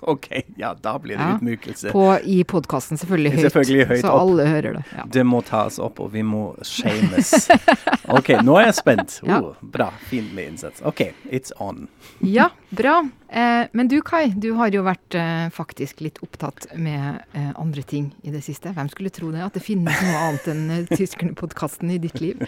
OK, 0.12 0.28
ja, 0.56 0.74
da 0.74 0.94
blir 0.98 1.16
det 1.18 1.24
Ja. 1.26 1.36
utmykelse. 1.36 1.90
På, 1.92 2.04
I 2.24 2.42
podkasten, 2.44 2.96
selvfølgelig 3.00 3.32
høyt. 3.34 3.42
Selvfølgelig 3.46 3.86
høyt 3.90 4.00
så 4.04 4.12
opp. 4.14 4.20
alle 4.22 4.46
hører 4.48 4.78
det. 4.78 4.84
Ja. 4.96 5.04
Det 5.18 5.24
må 5.26 5.42
tas 5.44 5.78
opp, 5.78 6.00
og 6.00 6.12
vi 6.14 6.22
må 6.24 6.54
shames. 6.64 7.34
OK, 8.18 8.32
nå 8.42 8.56
er 8.60 8.70
jeg 8.70 8.78
spent. 8.80 9.18
Oh, 9.28 9.52
bra. 9.60 9.90
Fin 10.10 10.30
med 10.34 10.52
innsats. 10.54 10.82
OK, 10.88 11.10
it's 11.30 11.52
on. 11.60 11.86
Ja, 12.24 12.48
bra. 12.70 13.02
Eh, 13.30 13.66
men 13.72 13.86
du 13.88 14.00
Kai, 14.02 14.32
du 14.34 14.48
har 14.58 14.72
jo 14.74 14.82
vært 14.82 15.14
eh, 15.14 15.46
faktisk 15.54 16.00
litt 16.02 16.18
opptatt 16.24 16.66
med 16.74 17.20
eh, 17.36 17.52
andre 17.60 17.82
ting 17.86 18.08
i 18.26 18.32
det 18.34 18.40
siste. 18.42 18.72
Hvem 18.74 18.88
skulle 18.90 19.12
tro 19.14 19.30
det? 19.30 19.44
At 19.44 19.54
det 19.54 19.62
finnes 19.62 20.00
noe 20.02 20.24
annet 20.26 20.48
enn 20.50 20.64
eh, 20.74 20.88
Tyskerne-podkasten 20.98 21.92
i 21.94 21.98
ditt 22.02 22.18
liv. 22.20 22.40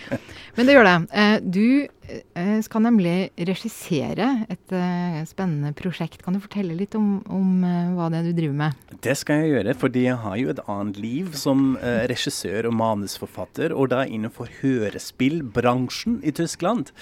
Men 0.56 0.66
det 0.66 0.74
gjør 0.74 0.88
det. 0.88 0.96
Eh, 1.12 1.36
du 1.44 1.62
skal 2.64 2.84
nemlig 2.86 3.30
regissere 3.36 4.28
et 4.50 4.72
eh, 4.72 5.20
spennende 5.28 5.74
prosjekt. 5.76 6.22
Kan 6.24 6.36
du 6.36 6.40
fortelle 6.42 6.76
litt 6.78 6.96
om, 6.98 7.20
om 7.28 7.64
eh, 7.66 7.92
hva 7.96 8.08
det 8.12 8.22
er 8.22 8.28
du 8.30 8.36
driver 8.38 8.58
med? 8.62 8.98
Det 9.04 9.16
skal 9.18 9.42
jeg 9.42 9.52
gjøre, 9.52 9.76
fordi 9.82 10.06
jeg 10.06 10.18
har 10.24 10.38
jo 10.40 10.52
et 10.52 10.62
annet 10.64 11.00
liv 11.02 11.32
som 11.38 11.74
eh, 11.76 12.04
regissør 12.10 12.70
og 12.70 12.76
manusforfatter, 12.80 13.74
og 13.76 13.92
da 13.92 14.04
innenfor 14.06 14.50
hørespillbransjen 14.62 16.22
i 16.24 16.34
Tyskland. 16.36 16.94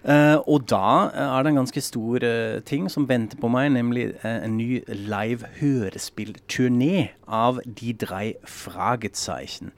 Eh, 0.00 0.38
og 0.48 0.64
da 0.70 1.10
eh, 1.12 1.20
er 1.20 1.42
det 1.44 1.50
en 1.50 1.58
ganske 1.60 1.80
stor 1.84 2.24
eh, 2.24 2.62
ting 2.64 2.86
som 2.88 3.04
venter 3.08 3.36
på 3.40 3.50
meg, 3.52 3.68
nemlig 3.74 4.06
en 4.24 4.56
ny 4.56 4.80
live 4.88 5.44
hørespillturné 5.58 7.10
av 7.28 7.60
De 7.64 7.92
drei 7.92 8.34
Fragezeichen. 8.48 9.74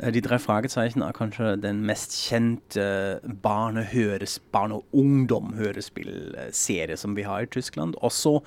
De 0.00 0.20
drei 0.24 0.38
Fragezeichen 0.40 1.04
er 1.04 1.12
kanskje 1.16 1.56
den 1.60 1.84
mest 1.86 2.16
kjente 2.16 3.20
barne-, 3.44 3.84
barne- 4.52 4.80
og 4.80 4.84
ungdom-hørespillserie 4.96 6.96
som 6.96 7.16
vi 7.16 7.28
har 7.28 7.44
i 7.44 7.52
Tyskland. 7.52 8.00
Også 8.00 8.40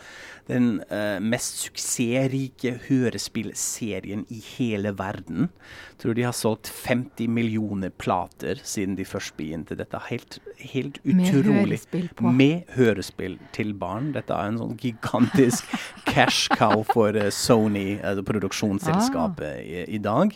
den 0.49 0.81
eh, 0.89 1.19
mest 1.21 1.63
suksessrike 1.65 2.75
hørespillserien 2.87 4.25
i 4.33 4.39
hele 4.57 4.93
verden. 4.97 5.49
Jeg 5.99 6.03
tror 6.03 6.15
de 6.15 6.23
har 6.23 6.35
solgt 6.35 6.69
50 6.71 7.27
millioner 7.35 7.91
plater 7.91 8.61
siden 8.63 8.95
de 8.95 9.03
først 9.05 9.35
begynte. 9.37 9.75
Dette 9.75 9.99
er 9.99 10.05
helt, 10.09 10.39
utrolig. 11.03 11.15
Med 11.19 11.33
hørespill 11.59 12.07
på. 12.15 12.31
Med 12.31 12.71
hørespill 12.75 13.35
til 13.55 13.73
barn. 13.77 14.13
Dette 14.15 14.35
er 14.35 14.53
en 14.53 14.61
sånn 14.61 14.77
gigantisk 14.79 15.67
cash 16.09 16.47
cow 16.55 16.85
for 16.87 17.17
eh, 17.19 17.29
Sony, 17.35 17.99
altså 17.99 18.23
produksjonsselskapet, 18.29 19.59
i, 19.65 19.83
i 19.97 20.01
dag. 20.03 20.31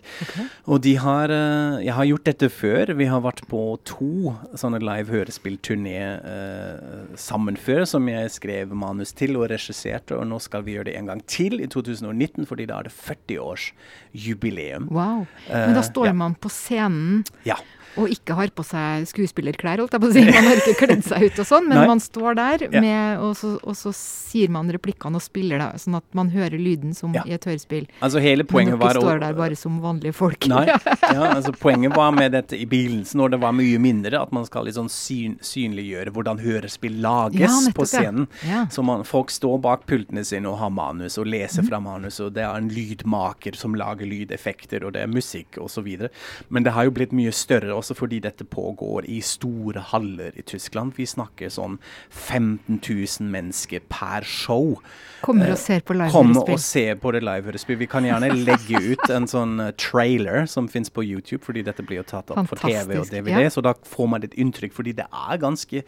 Og 0.67 0.83
de 0.83 0.97
har 0.99 1.31
eh, 1.31 1.79
Jeg 1.87 1.95
har 1.95 2.09
gjort 2.11 2.27
dette 2.27 2.49
før. 2.51 2.93
Vi 2.99 3.07
har 3.09 3.23
vært 3.23 3.45
på 3.49 3.63
to 3.87 4.35
sånne 4.59 4.81
live 4.83 5.11
hørespillturné 5.13 5.99
uh, 6.23 7.15
sammen 7.19 7.55
før, 7.59 7.85
som 7.89 8.07
jeg 8.09 8.31
skrev 8.35 8.73
manus 8.75 9.13
til 9.15 9.37
og 9.39 9.47
regisserte, 9.51 10.02
og 10.11 10.25
nå 10.27 10.39
skal 10.43 10.63
vi 10.63 10.73
gjøre 10.75 10.85
det 10.91 10.95
en 10.99 11.07
gang 11.07 11.21
til 11.27 11.59
i 11.61 11.67
2019, 11.67 12.45
fordi 12.49 12.65
da 12.67 12.79
er 12.79 12.83
det 12.89 12.93
40-årsjubileum. 12.93 14.89
Wow. 14.91 15.25
Men 15.49 15.73
da 15.73 15.79
Eh, 15.79 15.89
står 15.91 16.05
ja. 16.07 16.13
man 16.13 16.35
på 16.35 16.49
scenen 16.49 17.23
Ja. 17.43 17.55
Og 17.99 18.09
ikke 18.09 18.35
har 18.37 18.51
på 18.55 18.65
seg 18.65 19.07
skuespillerklær, 19.09 19.81
holdt 19.83 19.95
jeg 19.95 20.03
på 20.03 20.09
å 20.09 20.13
si. 20.15 20.23
Man 20.27 20.47
har 20.49 20.61
ikke 20.61 20.75
kledd 20.79 21.03
seg 21.05 21.27
ut 21.27 21.41
og 21.43 21.47
sånn, 21.49 21.67
men 21.69 21.77
Nei. 21.81 21.87
man 21.93 22.01
står 22.03 22.37
der, 22.39 22.67
Ja. 22.73 22.81
med, 22.81 23.19
og, 23.19 23.35
så, 23.37 23.53
og 23.61 23.75
så 23.77 23.93
sier 23.93 24.49
man 24.49 24.71
replikkene 24.73 25.19
og 25.19 25.23
spiller 25.23 25.61
da, 25.61 25.71
sånn 25.77 25.97
at 25.99 26.07
man 26.17 26.31
hører 26.33 26.57
lyden 26.57 26.95
som 26.97 27.13
Ja. 27.13 27.23
i 27.27 27.33
et 27.37 27.45
hørespill. 27.45 27.87
Altså 28.01 28.21
hele 28.23 28.43
poenget 28.43 28.79
var 28.79 28.93
dere 28.93 29.03
står 29.03 29.19
der 29.19 29.33
bare 29.37 29.55
som 29.55 29.79
vanlige 29.81 30.13
folk. 30.13 30.47
Nei, 30.47 30.65
ja, 31.13 31.27
altså 31.35 31.53
poenget 31.53 31.95
var 31.95 32.11
med 32.11 32.31
dette 32.33 32.57
i 32.57 32.65
bilen 32.65 33.03
når 33.13 33.35
det 33.35 33.39
var 33.41 33.53
mye 33.53 33.79
mindre, 33.81 34.21
at 34.21 34.31
man 34.31 34.45
skal 34.45 34.65
liksom 34.65 34.89
syn, 34.89 35.37
synliggjøre 35.43 36.13
hvordan 36.13 36.39
hørespill 36.41 36.99
lages 37.03 37.41
Ja, 37.41 37.51
nettopp, 37.51 37.75
på 37.83 37.85
scenen. 37.89 38.27
Så 38.71 38.83
man, 38.85 39.03
folk 39.07 39.31
står 39.33 39.59
bak 39.63 39.85
pultene 39.89 40.23
sine 40.25 40.49
og 40.49 40.57
har 40.61 40.71
manus 40.73 41.17
og 41.21 41.27
leser 41.29 41.63
mm. 41.63 41.69
fra 41.69 41.79
manus, 41.83 42.19
og 42.23 42.33
det 42.33 42.45
er 42.45 42.57
en 42.57 42.69
lydmaker 42.73 43.57
som 43.59 43.75
lager 43.77 44.09
lydeffekter, 44.09 44.85
og 44.85 44.95
det 44.95 45.03
er 45.03 45.11
musikk 45.11 45.59
osv. 45.61 46.09
Men 46.49 46.65
det 46.65 46.73
har 46.75 46.87
jo 46.87 46.95
blitt 46.95 47.13
mye 47.15 47.33
større 47.35 47.75
også 47.83 47.97
fordi 47.97 48.21
dette 48.23 48.47
pågår 48.47 49.07
i 49.11 49.19
store 49.23 49.83
haller 49.91 50.35
i 50.39 50.45
Tyskland. 50.47 50.95
Vi 50.97 51.05
snakker 51.09 51.51
sånn 51.53 51.77
15 52.09 52.79
000 52.79 53.29
mennesker 53.33 53.83
per 53.91 54.25
show. 54.27 54.77
Kommer 55.23 55.53
og 55.53 55.59
ser 55.61 55.83
på 55.83 55.95
Komme 56.11 56.39
og 56.41 56.49
live-hørespill. 56.49 56.99
på 57.03 57.13
det 57.15 57.23
live-hørespill. 57.23 57.79
Vi 57.79 57.89
kan 57.91 58.07
gjerne 58.07 58.31
legge 58.33 58.81
ut 58.91 59.05
en 59.13 59.29
sånn 59.29 59.59
eh, 59.63 59.73
trailer 59.79 60.47
som 60.51 60.67
finnes 60.71 60.91
på 60.93 61.05
YouTube, 61.05 61.43
fordi 61.45 61.63
dette 61.67 61.85
blir 61.85 62.01
jo 62.01 62.07
tatt 62.15 62.33
opp 62.33 62.49
for 62.49 62.59
TV 62.63 62.97
og 62.99 63.07
DVD, 63.11 63.45
ja. 63.45 63.53
så 63.53 63.63
da 63.63 63.75
får 63.87 64.11
man 64.15 64.27
et 64.27 64.35
inntrykk, 64.39 64.75
fordi 64.75 64.95
det 64.97 65.07
er 65.07 65.41
ganske 65.41 65.83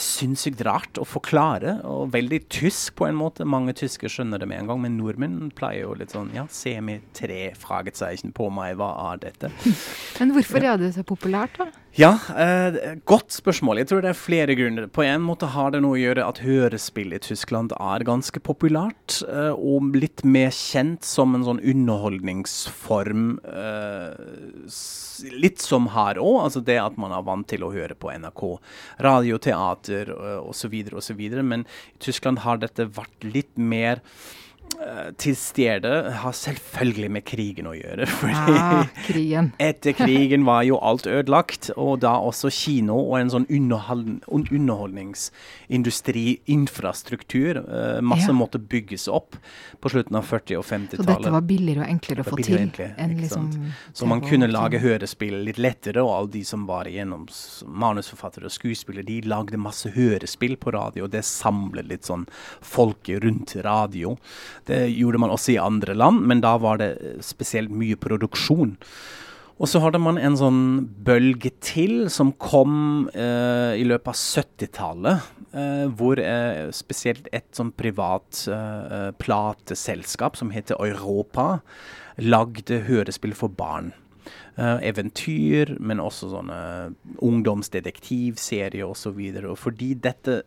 sinnssykt 0.00 0.62
rart 0.66 1.00
å 1.00 1.04
forklare, 1.08 1.78
og 1.86 2.12
veldig 2.14 2.42
tysk 2.52 2.96
på 3.00 3.08
en 3.08 3.18
måte. 3.18 3.46
Mange 3.48 3.74
tysker 3.76 4.12
skjønner 4.12 4.40
det 4.40 4.48
med 4.50 4.62
en 4.62 4.70
gang, 4.70 4.82
men 4.84 4.96
nordmenn 4.98 5.50
pleier 5.56 5.86
jo 5.86 5.96
litt 6.00 6.14
sånn 6.14 6.32
ja, 6.36 6.46
semi-tre 6.50 7.50
fraget 7.58 7.96
tre 7.96 8.12
ikke 8.16 8.32
på 8.36 8.50
meg, 8.52 8.76
hva 8.80 8.92
er 9.12 9.24
dette? 9.26 9.50
Men 10.20 10.32
hvorfor 10.32 10.64
er 10.64 10.78
det 10.80 10.94
så 10.96 11.04
populært, 11.06 11.58
da? 11.60 11.68
Ja, 11.96 12.12
eh, 12.36 12.96
godt 13.08 13.32
spørsmål. 13.32 13.80
Jeg 13.80 13.88
tror 13.88 14.02
det 14.04 14.10
er 14.10 14.18
flere 14.18 14.56
grunner. 14.56 14.86
På 14.92 15.04
en 15.04 15.22
måte 15.24 15.48
har 15.54 15.72
det 15.72 15.80
noe 15.80 15.96
å 15.96 16.00
gjøre 16.00 16.26
at 16.28 16.42
hørespill 16.44 17.14
i 17.16 17.20
Tyskland 17.24 17.72
er 17.76 18.04
ganske 18.04 18.40
populært, 18.44 19.22
eh, 19.24 19.52
og 19.56 19.96
litt 19.96 20.24
mer 20.24 20.52
kjent 20.52 21.04
som 21.08 21.34
en 21.34 21.44
sånn 21.46 21.62
underholdningsform. 21.64 23.38
Eh, 23.48 24.66
litt 25.40 25.64
som 25.64 25.88
her 25.94 26.20
òg, 26.20 26.42
altså 26.44 26.60
det 26.64 26.76
at 26.82 26.98
man 27.00 27.12
er 27.16 27.24
vant 27.24 27.48
til 27.48 27.64
å 27.64 27.72
høre 27.72 27.96
på 27.96 28.12
NRK, 28.12 28.44
radioteater 29.00 29.65
uh, 30.14 30.40
osv. 30.46 30.74
osv. 30.96 31.22
Men 31.42 31.66
i 31.94 32.02
Tyskland 32.08 32.44
har 32.46 32.62
dette 32.62 32.88
vært 32.96 33.26
litt 33.26 33.52
mer 33.56 34.02
til 35.18 35.36
stede 35.38 35.92
har 36.20 36.34
selvfølgelig 36.36 37.10
med 37.16 37.24
krigen 37.26 37.68
å 37.70 37.74
gjøre. 37.76 38.06
fordi 38.20 38.56
ah, 38.56 38.84
krigen. 39.06 39.52
etter 39.68 39.96
krigen 39.96 40.46
var 40.46 40.62
jo 40.68 40.78
alt 40.84 41.08
ødelagt, 41.10 41.70
og 41.76 42.00
da 42.04 42.16
også 42.22 42.50
kino 42.54 42.98
og 43.00 43.18
en 43.20 43.32
sånn 43.32 43.48
underhold 43.52 44.04
underholdningsindustri, 44.26 46.26
infrastruktur, 46.52 47.62
uh, 47.64 48.00
masse 48.04 48.30
ja. 48.30 48.36
måtte 48.36 48.60
bygges 48.60 49.08
opp 49.12 49.36
på 49.80 49.92
slutten 49.92 50.18
av 50.18 50.26
40- 50.28 50.60
og 50.60 50.66
50-tallet. 50.66 51.04
Så 51.04 51.10
dette 51.10 51.34
var 51.34 51.46
billigere 51.46 51.84
og 51.84 51.94
enklere 51.94 52.24
å 52.24 52.28
få 52.28 52.40
til? 52.42 52.70
enn 52.76 53.16
liksom 53.20 53.48
Så 53.96 54.08
man 54.08 54.22
kunne 54.24 54.48
lage 54.50 54.80
hørespill 54.82 55.38
litt 55.46 55.60
lettere, 55.62 56.04
og 56.04 56.14
alle 56.16 56.32
de 56.36 56.44
som 56.46 56.66
var 56.68 56.90
igjennom 56.90 57.26
manusforfattere 57.66 58.50
og 58.50 58.54
skuespillere, 58.54 59.06
de 59.06 59.20
lagde 59.28 59.60
masse 59.60 59.90
hørespill 59.94 60.56
på 60.60 60.74
radio, 60.76 61.06
og 61.06 61.14
det 61.14 61.24
samlet 61.26 61.90
litt 61.90 62.08
sånn 62.08 62.26
folket 62.64 63.22
rundt 63.24 63.56
radio. 63.66 64.16
Det 64.64 64.86
gjorde 64.94 65.20
man 65.22 65.34
også 65.34 65.54
i 65.54 65.60
andre 65.62 65.94
land, 65.94 66.24
men 66.26 66.42
da 66.44 66.56
var 66.62 66.80
det 66.82 66.90
eh, 66.96 67.22
spesielt 67.24 67.70
mye 67.70 67.98
produksjon. 68.00 68.76
Og 69.56 69.70
så 69.72 69.80
hadde 69.80 70.00
man 70.02 70.18
en 70.20 70.36
sånn 70.36 70.62
bølge 71.04 71.54
til 71.64 72.10
som 72.12 72.34
kom 72.36 73.06
eh, 73.14 73.72
i 73.80 73.86
løpet 73.88 74.12
av 74.12 74.18
70-tallet. 74.20 75.30
Eh, 75.56 75.86
hvor 75.96 76.20
eh, 76.20 76.66
spesielt 76.76 77.30
et 77.32 77.46
sånn 77.56 77.70
privat 77.72 78.42
eh, 78.52 79.12
plateselskap 79.16 80.36
som 80.36 80.50
heter 80.52 80.76
Europa, 80.84 81.62
lagde 82.20 82.82
hørespill 82.84 83.32
for 83.36 83.48
barn. 83.48 83.94
Uh, 84.56 84.78
eventyr, 84.88 85.74
men 85.84 85.98
også 86.00 86.30
sånne 86.30 86.58
ungdomsdetektivserier 87.20 88.86
osv. 88.88 89.18
Og, 89.20 89.50
og 89.50 89.58
fordi 89.60 89.90
dette 90.00 90.38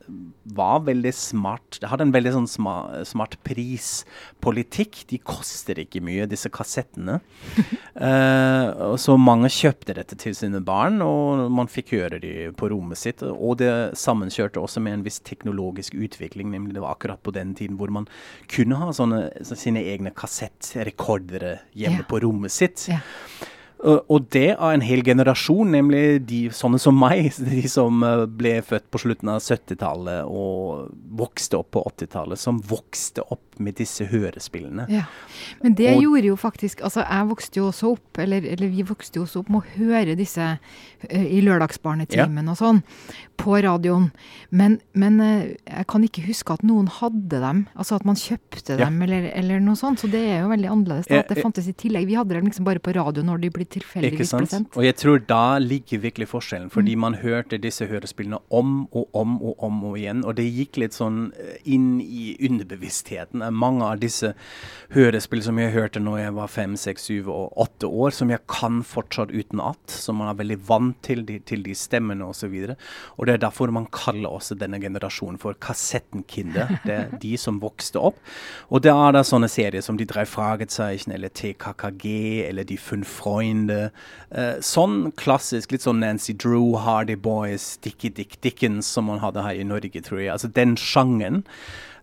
var 0.58 0.80
veldig 0.88 1.12
smart 1.14 1.78
Det 1.78 1.92
hadde 1.92 2.08
en 2.08 2.14
veldig 2.16 2.32
sånn 2.34 2.48
smart, 2.50 2.96
smart 3.06 3.36
prispolitikk. 3.46 5.04
De 5.12 5.20
koster 5.22 5.84
ikke 5.84 6.02
mye, 6.02 6.26
disse 6.32 6.50
kassettene. 6.50 7.20
uh, 8.02 8.96
så 8.98 9.14
mange 9.22 9.52
kjøpte 9.54 10.00
dette 10.00 10.18
til 10.26 10.34
sine 10.34 10.64
barn, 10.66 10.98
og 11.06 11.46
man 11.54 11.70
fikk 11.70 11.94
høre 12.00 12.18
de 12.26 12.34
på 12.58 12.72
rommet 12.74 12.98
sitt. 12.98 13.22
Og 13.22 13.60
det 13.62 13.94
sammenkjørte 13.94 14.58
også 14.58 14.82
med 14.82 14.98
en 14.98 15.06
viss 15.06 15.22
teknologisk 15.22 15.94
utvikling, 15.94 16.50
nemlig 16.56 16.80
det 16.80 16.86
var 16.88 16.98
akkurat 16.98 17.22
på 17.22 17.36
den 17.38 17.54
tiden 17.54 17.78
hvor 17.78 17.94
man 17.94 18.10
kunne 18.50 18.82
ha 18.82 18.90
sånne, 18.90 19.22
sine 19.54 19.86
egne 19.86 20.18
kassettrekordere 20.18 21.60
hjemme 21.78 22.08
ja. 22.08 22.10
på 22.10 22.26
rommet 22.26 22.58
sitt. 22.58 22.90
Ja. 22.90 23.06
Og 23.80 24.26
det 24.36 24.58
av 24.58 24.74
en 24.74 24.84
hel 24.84 25.02
generasjon, 25.08 25.70
nemlig 25.72 26.20
de 26.28 26.40
sånne 26.56 26.80
som 26.82 26.98
meg, 27.00 27.30
de 27.52 27.64
som 27.72 28.04
eh, 28.04 28.26
ble 28.28 28.58
født 28.66 28.90
på 28.92 29.00
slutten 29.06 29.32
av 29.32 29.40
70-tallet 29.40 30.28
og 30.28 30.90
vokste 31.20 31.62
opp 31.62 31.72
på 31.78 31.86
80-tallet, 31.94 32.42
som 32.42 32.60
vokste 32.60 33.24
opp 33.32 33.46
med 33.60 33.76
disse 33.80 34.06
hørespillene. 34.08 34.86
Ja. 34.92 35.06
Men 35.64 35.76
det 35.76 35.90
og, 35.94 36.04
gjorde 36.04 36.30
jo 36.30 36.36
faktisk 36.40 36.80
Altså, 36.86 37.04
jeg 37.04 37.28
vokste 37.28 37.60
jo 37.60 37.66
også 37.70 37.94
opp, 37.96 38.20
eller, 38.24 38.46
eller 38.48 38.72
vi 38.72 38.86
vokste 38.88 39.20
jo 39.20 39.26
også 39.26 39.44
opp 39.44 39.50
med 39.52 39.60
å 39.62 39.74
høre 39.76 40.16
disse 40.20 40.46
uh, 40.56 41.26
i 41.26 41.42
lørdagsbarnetimen 41.44 42.48
ja. 42.48 42.54
og 42.54 42.60
sånn, 42.60 42.80
på 43.40 43.58
radioen. 43.64 44.10
Men, 44.56 44.78
men 45.00 45.20
uh, 45.20 45.50
jeg 45.50 45.88
kan 45.92 46.06
ikke 46.08 46.24
huske 46.28 46.56
at 46.56 46.64
noen 46.68 46.88
hadde 47.00 47.42
dem, 47.44 47.66
altså 47.76 48.00
at 48.00 48.08
man 48.08 48.20
kjøpte 48.20 48.78
ja. 48.78 48.86
dem 48.86 49.02
eller, 49.06 49.28
eller, 49.34 49.64
noe 49.64 49.80
sånt. 49.80 50.04
Så 50.04 50.12
det 50.12 50.24
er 50.24 50.44
jo 50.44 50.54
veldig 50.54 50.72
annerledes. 50.72 51.10
Da, 51.12 51.24
at 51.24 51.32
det 51.32 51.44
fantes 51.44 51.68
i 51.68 51.76
tillegg. 51.76 52.08
Vi 52.10 52.18
hadde 52.20 52.36
dem 52.38 52.48
liksom 52.48 52.68
bare 52.68 52.84
på 52.84 52.96
radio 52.96 53.26
når 53.28 53.44
de 53.44 53.54
ble 53.56 53.68
tilfeldigvis 53.74 54.34
ble 54.36 54.50
sendt. 54.50 54.78
Og 54.80 54.86
jeg 54.86 54.98
tror 55.00 55.22
da 55.30 55.60
ligger 55.62 56.02
virkelig 56.04 56.30
forskjellen, 56.32 56.70
fordi 56.74 56.96
mm. 56.96 57.04
man 57.06 57.18
hørte 57.22 57.60
disse 57.62 57.88
hørespillene 57.90 58.40
om 58.50 58.88
og 58.90 59.10
om 59.18 59.38
og 59.42 59.64
om 59.66 59.84
og 59.92 59.98
igjen, 60.00 60.24
og 60.26 60.38
det 60.40 60.48
gikk 60.48 60.80
litt 60.84 60.98
sånn 60.98 61.30
eh, 61.38 61.58
inn 61.70 62.00
i 62.02 62.34
underbevisstheten. 62.50 63.44
Mange 63.54 63.86
av 63.86 64.02
disse 64.02 64.34
hørespill 64.96 65.44
som 65.46 65.60
jeg 65.62 65.74
hørte 65.76 66.02
når 66.04 66.24
jeg 66.24 66.36
var 66.40 66.54
fem, 66.54 66.78
seks, 66.80 67.10
syv 67.10 67.30
og 67.34 67.60
åtte 67.62 67.90
år, 67.90 68.16
som 68.16 68.34
jeg 68.34 68.44
kan 68.50 68.82
fortsatt 68.86 69.34
utenat, 69.34 69.82
som 69.94 70.20
man 70.22 70.32
er 70.32 70.40
veldig 70.40 70.60
vant 70.70 71.00
til, 71.06 71.24
de, 71.28 71.40
til 71.46 71.64
de 71.66 71.76
stemmene 71.78 72.26
osv. 72.26 72.50
Og, 72.50 72.74
så 72.74 73.20
og 73.20 73.28
det 73.28 73.36
er 73.36 73.44
derfor 73.46 73.72
man 73.74 73.88
kaller 73.94 74.32
også 74.32 74.58
denne 74.60 74.80
generasjonen 74.82 75.40
for 75.42 75.58
kassettenkinder. 75.62 76.80
Det 76.88 76.96
er 76.96 77.12
de 77.22 77.36
som 77.38 77.60
vokste 77.62 78.02
opp. 78.02 78.20
Og 78.70 78.84
det 78.84 78.94
er 78.94 79.14
da 79.16 79.24
sånne 79.26 79.50
serier 79.52 79.84
som 79.86 79.98
De 80.00 80.08
drei 80.08 80.26
Fragezeichen 80.30 81.14
eller 81.14 81.32
TKKG 81.36 82.06
eller 82.48 82.68
De 82.68 82.78
fünf 82.80 83.20
Freunde. 83.20 83.59
Eh, 83.68 84.62
sånn 84.62 85.12
klassisk, 85.18 85.74
litt 85.74 85.84
sånn 85.84 86.00
Nancy 86.00 86.36
Drew, 86.38 86.78
Hardy 86.78 87.18
Boys, 87.18 87.78
Dickie 87.82 88.14
Dick 88.14 88.38
Dickens 88.46 88.88
som 88.88 89.10
man 89.10 89.20
hadde 89.20 89.42
her 89.44 89.58
i 89.58 89.66
Norge, 89.68 90.02
tror 90.06 90.22
jeg. 90.22 90.32
Altså 90.36 90.48
den 90.54 90.78
sjangeren. 90.78 91.44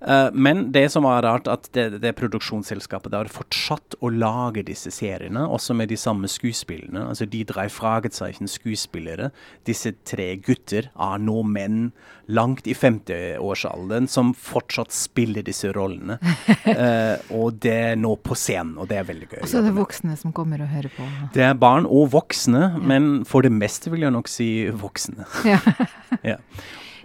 Uh, 0.00 0.28
men 0.32 0.70
det 0.72 0.88
som 0.92 1.06
var 1.06 1.22
rart, 1.24 1.48
at 1.48 1.68
det, 1.76 2.00
det 2.02 2.14
produksjonsselskapet 2.18 3.14
har 3.16 3.30
fortsatt 3.32 3.96
å 4.04 4.10
lage 4.12 4.64
disse 4.66 4.92
seriene, 4.94 5.46
også 5.46 5.76
med 5.76 5.90
de 5.92 5.98
samme 6.00 6.28
skuespillene. 6.30 7.06
Altså 7.10 7.28
de 7.30 7.42
drei 7.48 7.68
Fragezeichen 7.72 8.50
skuespillere. 8.50 9.30
Disse 9.68 9.94
tre 10.06 10.34
gutter 10.42 10.90
er 10.92 11.22
nå 11.22 11.42
menn 11.46 11.90
langt 12.26 12.66
i 12.66 12.74
50-årsalderen 12.74 14.08
som 14.10 14.32
fortsatt 14.34 14.94
spiller 14.94 15.46
disse 15.46 15.70
rollene. 15.76 16.18
uh, 16.66 17.16
og 17.38 17.60
det 17.62 17.76
er 17.92 18.00
nå 18.00 18.16
på 18.22 18.36
scenen, 18.38 18.76
og 18.80 18.90
det 18.90 19.00
er 19.00 19.08
veldig 19.08 19.30
gøy. 19.30 19.40
Og 19.42 19.50
så 19.50 19.60
er 19.60 19.68
det 19.68 19.76
voksne 19.76 20.16
som 20.20 20.34
kommer 20.36 20.64
og 20.64 20.72
hører 20.72 20.92
på? 20.96 21.06
Det 21.36 21.46
er 21.46 21.54
barn 21.60 21.86
og 21.86 22.10
voksne, 22.14 22.66
ja. 22.76 22.82
men 22.82 23.22
for 23.28 23.46
det 23.46 23.54
meste 23.54 23.92
vil 23.92 24.06
jeg 24.06 24.14
nok 24.14 24.30
si 24.30 24.50
voksne. 24.74 25.28
Ja. 25.46 25.60
ja. 26.34 26.40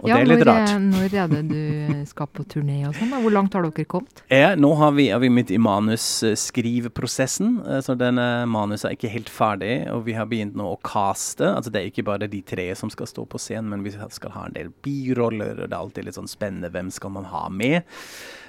Og 0.02 0.10
ja, 0.10 0.16
det 0.18 0.24
er 0.24 0.30
litt 0.32 0.40
når, 0.42 0.48
rart. 0.48 0.70
Når 0.82 1.12
er 1.14 1.28
det 1.30 1.40
du 1.46 2.06
skal 2.10 2.26
på 2.34 2.42
turné 2.50 2.80
og 2.88 2.96
sånn? 2.96 3.12
Hvor 3.22 3.30
langt 3.30 3.54
har 3.54 3.62
dere 3.62 3.86
kommet? 3.86 4.22
Ja, 4.34 4.56
nå 4.58 4.72
har 4.80 4.96
vi, 4.96 5.04
er 5.14 5.20
vi 5.22 5.30
midt 5.30 5.52
i 5.54 5.60
manusskriveprosessen. 5.62 7.52
Eh, 7.62 7.78
så 7.86 7.94
denne 7.98 8.42
manuset 8.50 8.88
er 8.88 8.96
ikke 8.96 9.12
helt 9.12 9.30
ferdig. 9.30 9.76
Og 9.94 10.02
vi 10.08 10.16
har 10.18 10.26
begynt 10.30 10.58
nå 10.58 10.66
å 10.72 10.80
caste. 10.82 11.46
Altså 11.46 11.70
det 11.70 11.78
er 11.80 11.92
ikke 11.92 12.08
bare 12.10 12.26
de 12.30 12.40
tre 12.42 12.66
som 12.78 12.90
skal 12.90 13.06
stå 13.06 13.22
på 13.30 13.38
scenen, 13.42 13.70
men 13.70 13.86
vi 13.86 13.94
skal 13.94 14.34
ha 14.34 14.48
en 14.48 14.56
del 14.56 14.72
biroller. 14.82 15.54
Og 15.60 15.68
det 15.68 15.70
er 15.70 15.78
alltid 15.78 16.08
litt 16.08 16.18
sånn 16.18 16.30
spennende. 16.30 16.72
Hvem 16.74 16.90
skal 16.90 17.14
man 17.14 17.30
ha 17.30 17.44
med? 17.54 17.86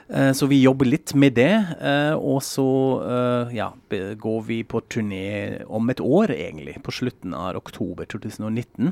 Eh, 0.09 0.31
så 0.33 0.49
vi 0.49 0.63
jobber 0.63 0.89
litt 0.89 1.13
med 1.13 1.37
det. 1.37 1.53
Eh, 1.77 2.15
og 2.17 2.41
så 2.49 2.65
ja, 3.53 3.69
går 3.93 4.41
vi 4.49 4.63
på 4.65 4.81
turné 4.89 5.61
om 5.69 5.93
et 5.93 6.01
år, 6.01 6.33
egentlig. 6.33 6.79
På 6.81 6.97
slutten 6.97 7.37
av 7.37 7.61
oktober 7.61 8.09
2019. 8.09 8.89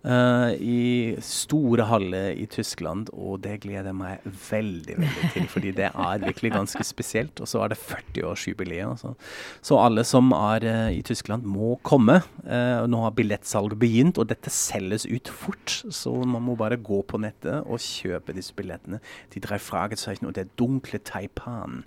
Uh, 0.00 0.54
i 0.56 1.16
store 1.20 1.84
haller 1.84 2.30
i 2.32 2.46
Tyskland, 2.48 3.10
og 3.12 3.42
det 3.44 3.58
gleder 3.66 3.90
jeg 3.90 3.98
meg 3.98 4.22
veldig 4.48 4.96
veldig 4.96 5.30
til. 5.34 5.48
fordi 5.54 5.72
det 5.76 5.90
er 5.90 6.22
virkelig 6.22 6.52
ganske 6.54 6.84
spesielt. 6.88 7.42
Og 7.44 7.50
så 7.50 7.60
er 7.60 7.74
det 7.74 7.78
40-årsjubileet. 7.82 9.02
Så. 9.02 9.12
så 9.60 9.80
alle 9.82 10.04
som 10.08 10.32
er 10.36 10.64
uh, 10.64 10.88
i 10.94 11.02
Tyskland, 11.04 11.44
må 11.44 11.74
komme. 11.84 12.20
Uh, 12.46 12.86
nå 12.88 13.02
har 13.04 13.12
billettsalget 13.18 13.76
begynt, 13.82 14.20
og 14.20 14.30
dette 14.32 14.52
selges 14.54 15.04
ut 15.04 15.28
fort. 15.28 15.82
Så 15.92 16.14
man 16.24 16.46
må 16.48 16.56
bare 16.56 16.80
gå 16.80 17.02
på 17.04 17.20
nettet 17.20 17.60
og 17.66 17.84
kjøpe 17.84 18.36
disse 18.36 18.56
billettene. 18.56 19.02
De 19.34 19.44
drei 19.44 19.60
Fragezeichen 19.60 20.30
og 20.30 20.36
det 20.38 20.48
dunkle 20.60 21.02
Taipan 21.04 21.82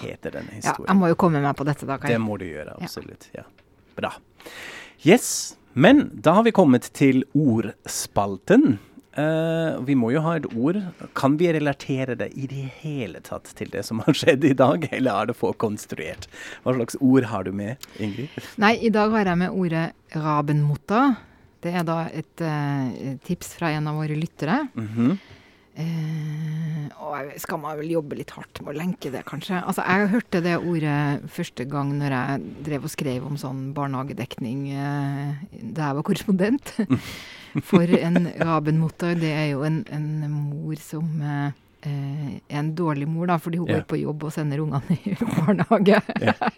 heter 0.00 0.38
denne 0.38 0.56
historien. 0.56 0.88
Ja, 0.88 0.94
jeg 0.94 1.02
må 1.02 1.12
jo 1.12 1.20
komme 1.20 1.44
meg 1.44 1.56
på 1.58 1.68
dette, 1.68 1.84
da. 1.88 2.00
Kai. 2.00 2.14
Det 2.14 2.20
må 2.22 2.40
du 2.40 2.48
gjøre, 2.48 2.78
absolutt. 2.80 3.28
Ja. 3.36 3.44
Bra. 3.98 4.14
Yes. 5.04 5.58
Men 5.78 6.10
da 6.12 6.32
har 6.38 6.42
vi 6.42 6.50
kommet 6.50 6.88
til 6.96 7.20
ordspalten. 7.38 8.78
Uh, 9.18 9.78
vi 9.86 9.94
må 9.98 10.10
jo 10.10 10.22
ha 10.24 10.32
et 10.38 10.48
ord. 10.50 10.80
Kan 11.18 11.36
vi 11.38 11.52
relatere 11.54 12.16
det 12.18 12.32
i 12.34 12.48
det 12.50 12.64
hele 12.80 13.22
tatt 13.22 13.46
til 13.58 13.70
det 13.70 13.84
som 13.86 14.02
har 14.02 14.18
skjedd 14.18 14.46
i 14.46 14.56
dag, 14.58 14.88
eller 14.90 15.22
er 15.22 15.30
det 15.30 15.38
få 15.38 15.52
konstruert? 15.54 16.26
Hva 16.64 16.74
slags 16.74 16.98
ord 16.98 17.28
har 17.30 17.46
du 17.46 17.52
med, 17.54 17.86
Ingrid? 18.02 18.34
Nei, 18.58 18.74
i 18.82 18.90
dag 18.94 19.14
har 19.14 19.30
jeg 19.30 19.42
med 19.44 19.54
ordet 19.54 19.86
rabenmotta. 20.18 21.02
Det 21.62 21.74
er 21.78 21.86
da 21.86 22.00
et 22.10 22.42
uh, 22.42 23.14
tips 23.26 23.54
fra 23.60 23.70
en 23.74 23.86
av 23.90 24.02
våre 24.02 24.18
lyttere. 24.18 24.64
Mm 24.74 24.88
-hmm. 24.96 25.18
Eh, 25.78 26.88
og 26.98 27.36
skal 27.38 27.60
man 27.62 27.78
vel 27.78 27.92
jobbe 27.92 28.18
litt 28.18 28.32
hardt 28.34 28.58
med 28.64 28.72
å 28.72 28.78
lenke 28.80 29.12
det, 29.14 29.22
kanskje. 29.28 29.60
Altså, 29.60 29.84
jeg 29.86 30.10
hørte 30.14 30.42
det 30.42 30.56
ordet 30.58 31.28
første 31.30 31.66
gang 31.70 31.92
når 32.00 32.16
jeg 32.16 32.48
drev 32.66 32.88
og 32.88 32.92
skrev 32.92 33.28
om 33.28 33.38
sånn 33.40 33.68
barnehagedekning 33.76 34.66
eh, 34.74 35.46
da 35.62 35.90
jeg 35.90 36.00
var 36.00 36.06
korrespondent. 36.08 36.74
For 37.70 37.94
en 37.96 38.26
rabenmotter, 38.36 39.16
det 39.18 39.30
er 39.32 39.48
jo 39.54 39.64
en, 39.66 39.80
en 39.94 40.10
mor 40.34 40.76
som 40.82 41.22
eh, 41.22 41.56
er 41.86 42.58
en 42.60 42.74
dårlig 42.76 43.06
mor, 43.08 43.30
da, 43.30 43.38
fordi 43.40 43.62
hun 43.62 43.70
ja. 43.70 43.78
går 43.78 43.88
på 43.88 44.02
jobb 44.02 44.28
og 44.28 44.34
sender 44.34 44.62
ungene 44.64 44.98
i 44.98 45.14
barnehage. 45.38 46.02
Ja. 46.20 46.52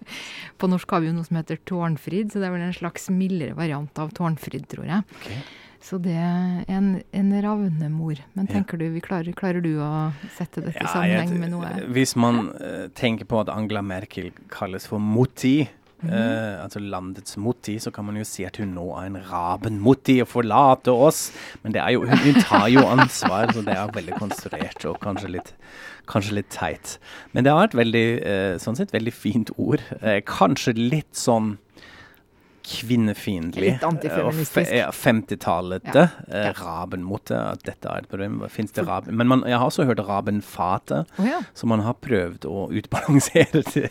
på 0.59 0.69
norsk 0.73 0.97
har 0.97 1.05
vi 1.05 1.13
jo 1.13 1.17
noe 1.19 1.29
som 1.29 1.39
heter 1.39 1.61
tårnfrid, 1.69 2.33
så 2.33 2.41
det 2.41 2.49
er 2.49 2.57
vel 2.57 2.67
en 2.67 2.77
slags 2.77 3.11
mildere 3.13 3.57
variant 3.59 4.01
av 4.01 4.15
tårnfrid, 4.17 4.67
tror 4.73 4.89
jeg. 4.89 5.05
Okay. 5.21 5.43
Så 5.81 5.97
det 6.03 6.13
er 6.13 6.61
en, 6.69 6.93
en 7.17 7.33
ravnemor. 7.43 8.21
Men 8.37 8.49
tenker 8.51 8.81
ja. 8.81 8.91
du, 8.93 9.01
klarer, 9.05 9.33
klarer, 9.37 9.65
du 9.65 9.79
å 9.81 10.11
sette 10.37 10.61
dette 10.61 10.77
i 10.77 10.85
ja, 10.85 10.93
sammenheng 10.93 11.37
med 11.41 11.55
noe? 11.55 11.73
Hvis 11.95 12.15
man 12.21 12.51
uh, 12.61 12.89
tenker 12.97 13.29
på 13.29 13.41
at 13.41 13.53
Angela 13.53 13.83
Merkel 13.85 14.29
kalles 14.53 14.85
for 14.91 15.01
Moti, 15.01 15.63
uh, 16.05 16.61
altså 16.61 16.83
landets 16.85 17.39
Mutti, 17.41 17.79
så 17.81 17.93
kan 17.97 18.07
man 18.11 18.19
jo 18.21 18.27
si 18.29 18.45
at 18.45 18.61
hun 18.61 18.75
nå 18.77 18.87
er 18.99 19.09
en 19.09 19.17
Raben-Mutti 19.31 20.19
og 20.25 20.29
forlater 20.35 21.05
oss. 21.09 21.31
Men 21.65 21.77
det 21.77 21.83
er 21.83 21.97
jo, 21.97 22.05
hun, 22.05 22.25
hun 22.27 22.43
tar 22.45 22.69
jo 22.73 22.85
ansvar, 22.85 23.53
så 23.57 23.65
det 23.65 23.77
er 23.77 23.97
veldig 23.97 24.21
konstruert 24.21 24.85
og 24.91 25.01
kanskje 25.01 25.33
litt, 25.39 25.55
kanskje 26.11 26.37
litt 26.43 26.53
teit. 26.53 26.99
Men 27.33 27.49
det 27.49 27.55
har 27.55 27.65
vært 27.65 27.81
veldig, 27.81 28.07
uh, 28.21 28.55
sånn 28.61 28.77
sett 28.77 28.93
veldig 28.97 29.17
fint 29.17 29.57
ord. 29.57 29.85
Uh, 30.05 30.19
kanskje 30.29 30.77
litt 30.77 31.15
sånn 31.17 31.57
kvinnefiendtlig. 32.71 33.73
Litt 33.75 33.85
antifeministisk. 33.87 34.61
Og 34.63 34.69
fe- 34.71 34.79
ja, 34.79 34.91
50-tallete. 34.95 36.05
Ja. 36.29 36.43
Eh, 36.45 36.51
Rabenmote, 36.61 37.39
at 37.55 37.65
dette 37.67 37.91
er 37.91 38.05
et 38.05 38.11
problem. 38.11 38.39
Fins 38.53 38.73
det 38.77 38.85
raben? 38.87 39.17
Men 39.19 39.31
man, 39.33 39.45
jeg 39.49 39.59
har 39.59 39.67
også 39.71 39.87
hørt 39.89 40.03
rabenfate. 40.07 41.03
oh, 41.19 41.27
ja. 41.27 41.41
Så 41.55 41.67
man 41.71 41.83
har 41.87 41.99
prøvd 42.03 42.47
å 42.51 42.69
utbalansere 42.81 43.65
det, 43.75 43.91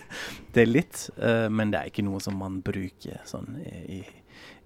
det 0.56 0.68
litt, 0.70 1.10
eh, 1.20 1.48
men 1.52 1.74
det 1.74 1.82
er 1.84 1.92
ikke 1.92 2.06
noe 2.08 2.22
som 2.24 2.38
man 2.40 2.62
bruker 2.66 3.20
sånn 3.30 3.60
i, 3.66 4.02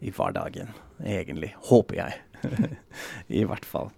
i 0.03 0.13
hverdagen, 0.13 0.73
egentlig. 1.03 1.53
Håper 1.69 2.03
jeg. 2.03 2.21
I 3.41 3.45
hvert 3.47 3.65
fall. 3.65 3.91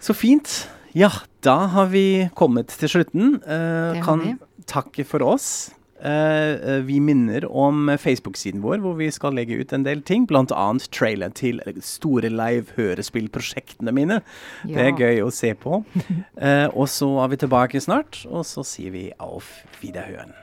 Så 0.00 0.14
fint. 0.14 0.68
Ja, 0.96 1.10
da 1.44 1.66
har 1.72 1.88
vi 1.92 2.28
kommet 2.36 2.68
til 2.80 2.88
slutten. 2.88 3.38
Uh, 3.44 3.96
kan 4.04 4.38
takke 4.68 5.04
for 5.08 5.24
oss. 5.24 5.70
Eh, 6.00 6.52
eh, 6.52 6.80
vi 6.84 7.00
minner 7.00 7.46
om 7.48 7.88
Facebook-siden 7.98 8.62
vår, 8.64 8.82
hvor 8.84 8.96
vi 8.98 9.10
skal 9.14 9.36
legge 9.36 9.56
ut 9.60 9.72
en 9.72 9.86
del 9.86 10.02
ting. 10.02 10.26
Bl.a. 10.28 10.66
trailer 10.92 11.32
til 11.36 11.62
store 11.80 12.30
live-hørespillprosjektene 12.32 13.94
mine. 13.96 14.20
Det 14.66 14.90
er 14.90 14.96
gøy 14.96 15.24
å 15.26 15.32
se 15.34 15.54
på. 15.54 15.82
Eh, 16.36 16.68
og 16.76 16.84
så 16.92 17.08
er 17.22 17.30
vi 17.32 17.38
tilbake 17.40 17.80
snart, 17.80 18.20
og 18.28 18.44
så 18.46 18.64
sier 18.66 18.92
vi 18.92 19.06
auf 19.24 19.48
Wiederhøren. 19.80 20.34